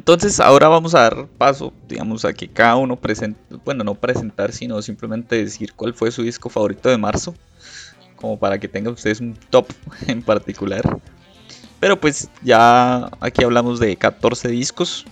[0.06, 4.52] Entonces ahora vamos a dar paso, digamos, a que cada uno presente, bueno, no presentar,
[4.52, 7.34] sino simplemente decir cuál fue su disco favorito de marzo,
[8.16, 9.66] como para que tengan ustedes un top
[10.08, 11.00] en particular.
[11.80, 15.06] Pero pues ya aquí hablamos de 14 discos,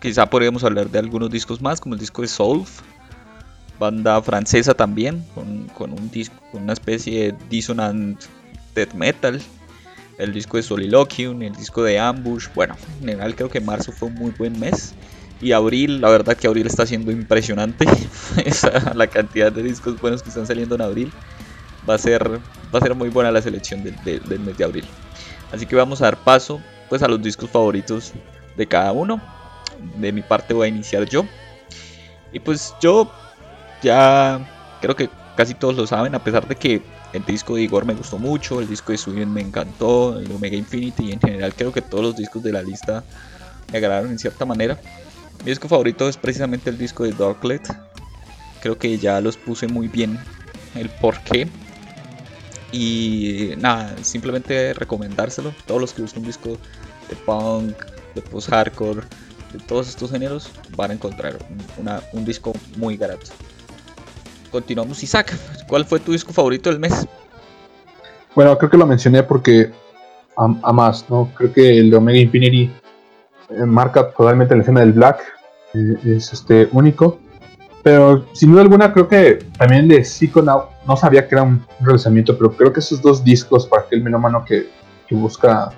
[0.00, 2.64] quizá podríamos hablar de algunos discos más, como el disco de Soul,
[3.78, 8.20] banda francesa también, con, con un disco, con una especie de dissonant
[8.74, 9.40] death metal
[10.20, 12.48] el disco de Soliloquium, el disco de Ambush.
[12.54, 14.94] Bueno, en general creo que marzo fue un muy buen mes.
[15.40, 17.86] Y abril, la verdad que abril está siendo impresionante.
[18.94, 21.12] La cantidad de discos buenos que están saliendo en abril.
[21.88, 24.84] Va a ser, va a ser muy buena la selección del mes de abril.
[25.50, 26.60] Así que vamos a dar paso
[26.90, 28.12] pues, a los discos favoritos
[28.58, 29.18] de cada uno.
[29.96, 31.24] De mi parte voy a iniciar yo.
[32.34, 33.10] Y pues yo
[33.82, 36.82] ya creo que casi todos lo saben, a pesar de que
[37.12, 40.56] el disco de Igor me gustó mucho, el disco de Suyen me encantó, el Omega
[40.56, 43.02] Infinity y en general creo que todos los discos de la lista
[43.72, 44.78] me agradaron en cierta manera.
[45.44, 47.66] Mi disco favorito es precisamente el disco de Darklet.
[48.60, 50.18] Creo que ya los puse muy bien
[50.74, 51.48] el por qué.
[52.72, 55.52] Y nada, simplemente recomendárselo.
[55.66, 56.50] Todos los que buscan un disco
[57.08, 57.74] de punk,
[58.14, 59.02] de post-hardcore,
[59.52, 61.38] de todos estos géneros, van a encontrar
[62.12, 63.30] un disco muy barato
[64.50, 65.02] continuamos.
[65.02, 65.36] Isaac,
[65.66, 67.06] ¿cuál fue tu disco favorito del mes?
[68.34, 69.70] Bueno, creo que lo mencioné porque
[70.36, 71.30] a, más, ¿no?
[71.34, 72.70] Creo que el de Omega Infinity
[73.50, 75.20] eh, marca totalmente la escena del Black,
[75.74, 77.18] eh, es este único.
[77.82, 82.36] Pero sin duda alguna creo que también de Psychonaut, no sabía que era un relanzamiento,
[82.36, 84.68] pero creo que esos dos discos para aquel melómano que,
[85.08, 85.72] que busca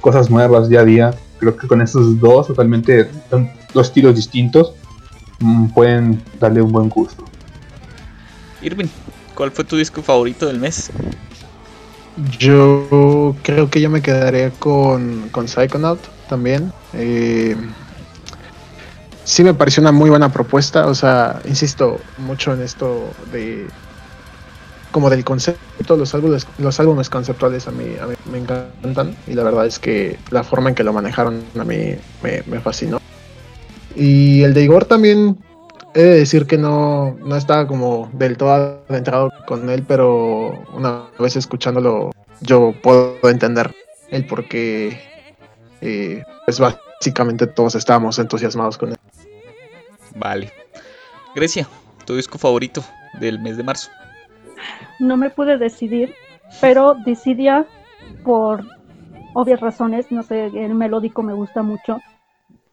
[0.00, 3.08] cosas nuevas día a día, creo que con esos dos totalmente
[3.74, 4.74] dos estilos distintos
[5.40, 7.24] mmm, pueden darle un buen gusto.
[8.62, 8.86] Irving,
[9.34, 10.90] ¿cuál fue tu disco favorito del mes?
[12.38, 16.72] Yo creo que yo me quedaría con, con Psychonaut también.
[16.92, 17.56] Eh,
[19.24, 20.86] sí me pareció una muy buena propuesta.
[20.86, 23.66] O sea, insisto mucho en esto de
[24.90, 27.96] como del concepto, los álbumes, los álbumes conceptuales a mí,
[28.30, 31.94] me encantan y la verdad es que la forma en que lo manejaron a mí
[32.22, 33.00] me, me fascinó.
[33.96, 35.38] Y el de Igor también
[35.94, 41.08] he de decir que no, no estaba como del todo adentrado con él, pero una
[41.18, 43.74] vez escuchándolo yo puedo entender
[44.10, 45.00] el por qué
[45.80, 48.96] eh, pues básicamente todos estábamos entusiasmados con él.
[50.16, 50.52] Vale.
[51.34, 51.66] Grecia,
[52.04, 52.82] tu disco favorito
[53.20, 53.90] del mes de marzo.
[54.98, 56.14] No me pude decidir,
[56.60, 57.66] pero decidía
[58.24, 58.64] por
[59.34, 61.98] obvias razones, no sé, el melódico me gusta mucho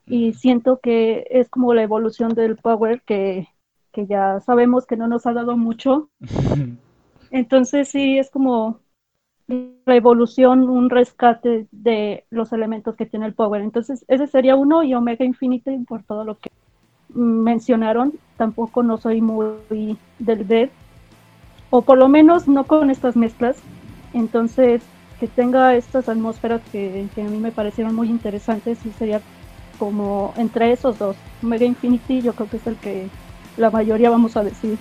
[0.09, 3.47] y siento que es como la evolución del power que,
[3.93, 6.09] que ya sabemos que no nos ha dado mucho.
[7.31, 8.79] Entonces sí, es como
[9.85, 13.61] la evolución, un rescate de los elementos que tiene el Power.
[13.61, 16.49] Entonces, ese sería uno y Omega Infinity por todo lo que
[17.09, 18.13] mencionaron.
[18.37, 20.69] Tampoco no soy muy del Dead,
[21.71, 23.57] o por lo menos no con estas mezclas.
[24.13, 24.83] Entonces,
[25.19, 29.21] que tenga estas atmósferas que, que a mí me parecieron muy interesantes y sería
[29.79, 31.15] como entre esos dos.
[31.41, 33.07] Omega Infinity yo creo que es el que
[33.57, 34.77] la mayoría vamos a decir.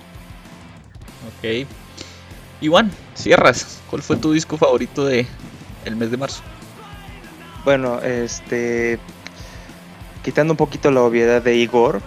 [1.29, 1.66] Ok.
[2.61, 3.81] Iván, cierras.
[3.89, 5.27] ¿Cuál fue tu disco favorito de
[5.85, 6.43] el mes de marzo?
[7.65, 8.99] Bueno, este.
[10.23, 12.03] Quitando un poquito la obviedad de Igor,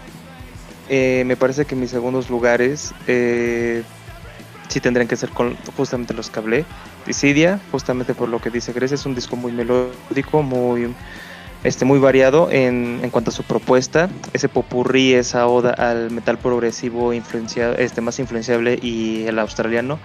[0.89, 3.84] eh, me parece que mis segundos lugares eh,
[4.68, 6.65] sí tendrían que ser con justamente los que hablé.
[7.07, 10.93] Dissidia, justamente por lo que dice Grecia, es un disco muy melódico, muy
[11.63, 16.38] este, muy variado en, en, cuanto a su propuesta, ese popurrí, esa oda al metal
[16.38, 19.99] progresivo influenciado, este, más influenciable y el australiano,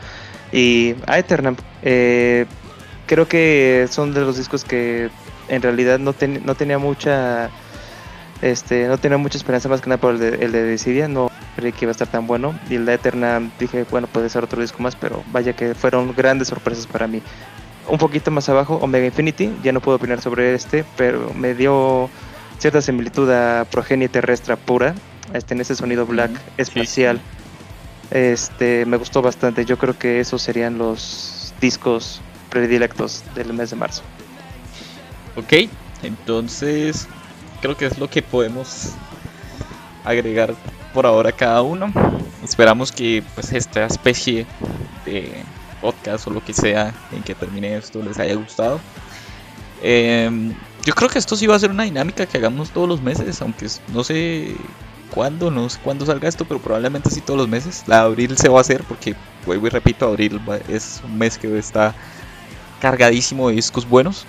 [0.52, 1.56] y a Eternam.
[1.82, 2.46] Eh,
[3.06, 5.10] creo que son de los discos que
[5.48, 7.50] en realidad no, ten, no tenía mucha
[8.42, 11.30] este no tenía mucha esperanza más que nada por el de, el de Decidia, no
[11.56, 12.58] creí que iba a estar tan bueno.
[12.68, 16.14] Y el de Eternam dije bueno puede ser otro disco más pero vaya que fueron
[16.14, 17.22] grandes sorpresas para mí
[17.88, 22.10] un poquito más abajo, Omega Infinity, ya no puedo opinar sobre este, pero me dio
[22.58, 24.94] cierta similitud a Progenie Terrestre pura,
[25.32, 27.20] este, en ese sonido black espacial.
[28.10, 33.76] Este, me gustó bastante, yo creo que esos serían los discos predilectos del mes de
[33.76, 34.02] marzo.
[35.36, 35.68] Ok,
[36.02, 37.08] entonces
[37.60, 38.92] creo que es lo que podemos
[40.04, 40.54] agregar
[40.94, 41.92] por ahora cada uno.
[42.42, 44.46] Esperamos que pues esta especie
[45.04, 45.42] de
[45.86, 48.80] podcast o lo que sea en que termine esto les haya gustado.
[49.82, 50.52] Eh,
[50.84, 53.40] yo creo que esto sí va a ser una dinámica que hagamos todos los meses,
[53.40, 54.56] aunque no sé
[55.10, 57.84] cuándo, no sé cuándo salga esto, pero probablemente sí todos los meses.
[57.86, 59.14] La de abril se va a hacer porque,
[59.44, 61.94] vuelvo y repito, abril es un mes que está
[62.80, 64.26] cargadísimo de discos buenos.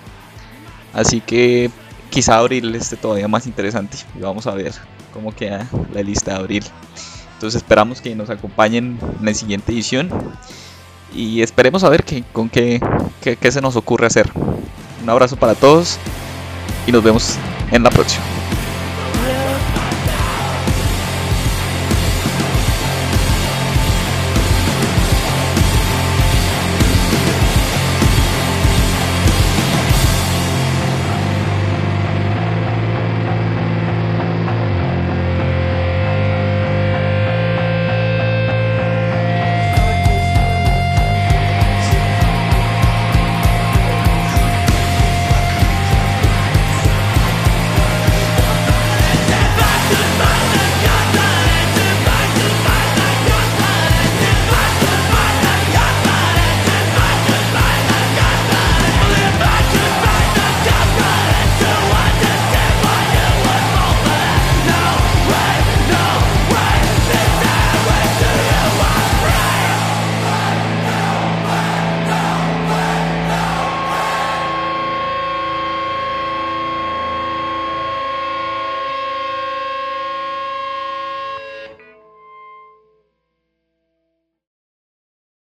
[0.92, 1.70] Así que
[2.10, 4.72] quizá abril esté todavía más interesante y vamos a ver
[5.12, 6.64] cómo queda la lista de abril.
[7.34, 10.10] Entonces esperamos que nos acompañen en la siguiente edición
[11.14, 12.80] y esperemos a ver qué, con qué,
[13.20, 14.30] qué, qué se nos ocurre hacer.
[15.02, 15.98] Un abrazo para todos
[16.86, 17.36] y nos vemos
[17.70, 18.24] en la próxima.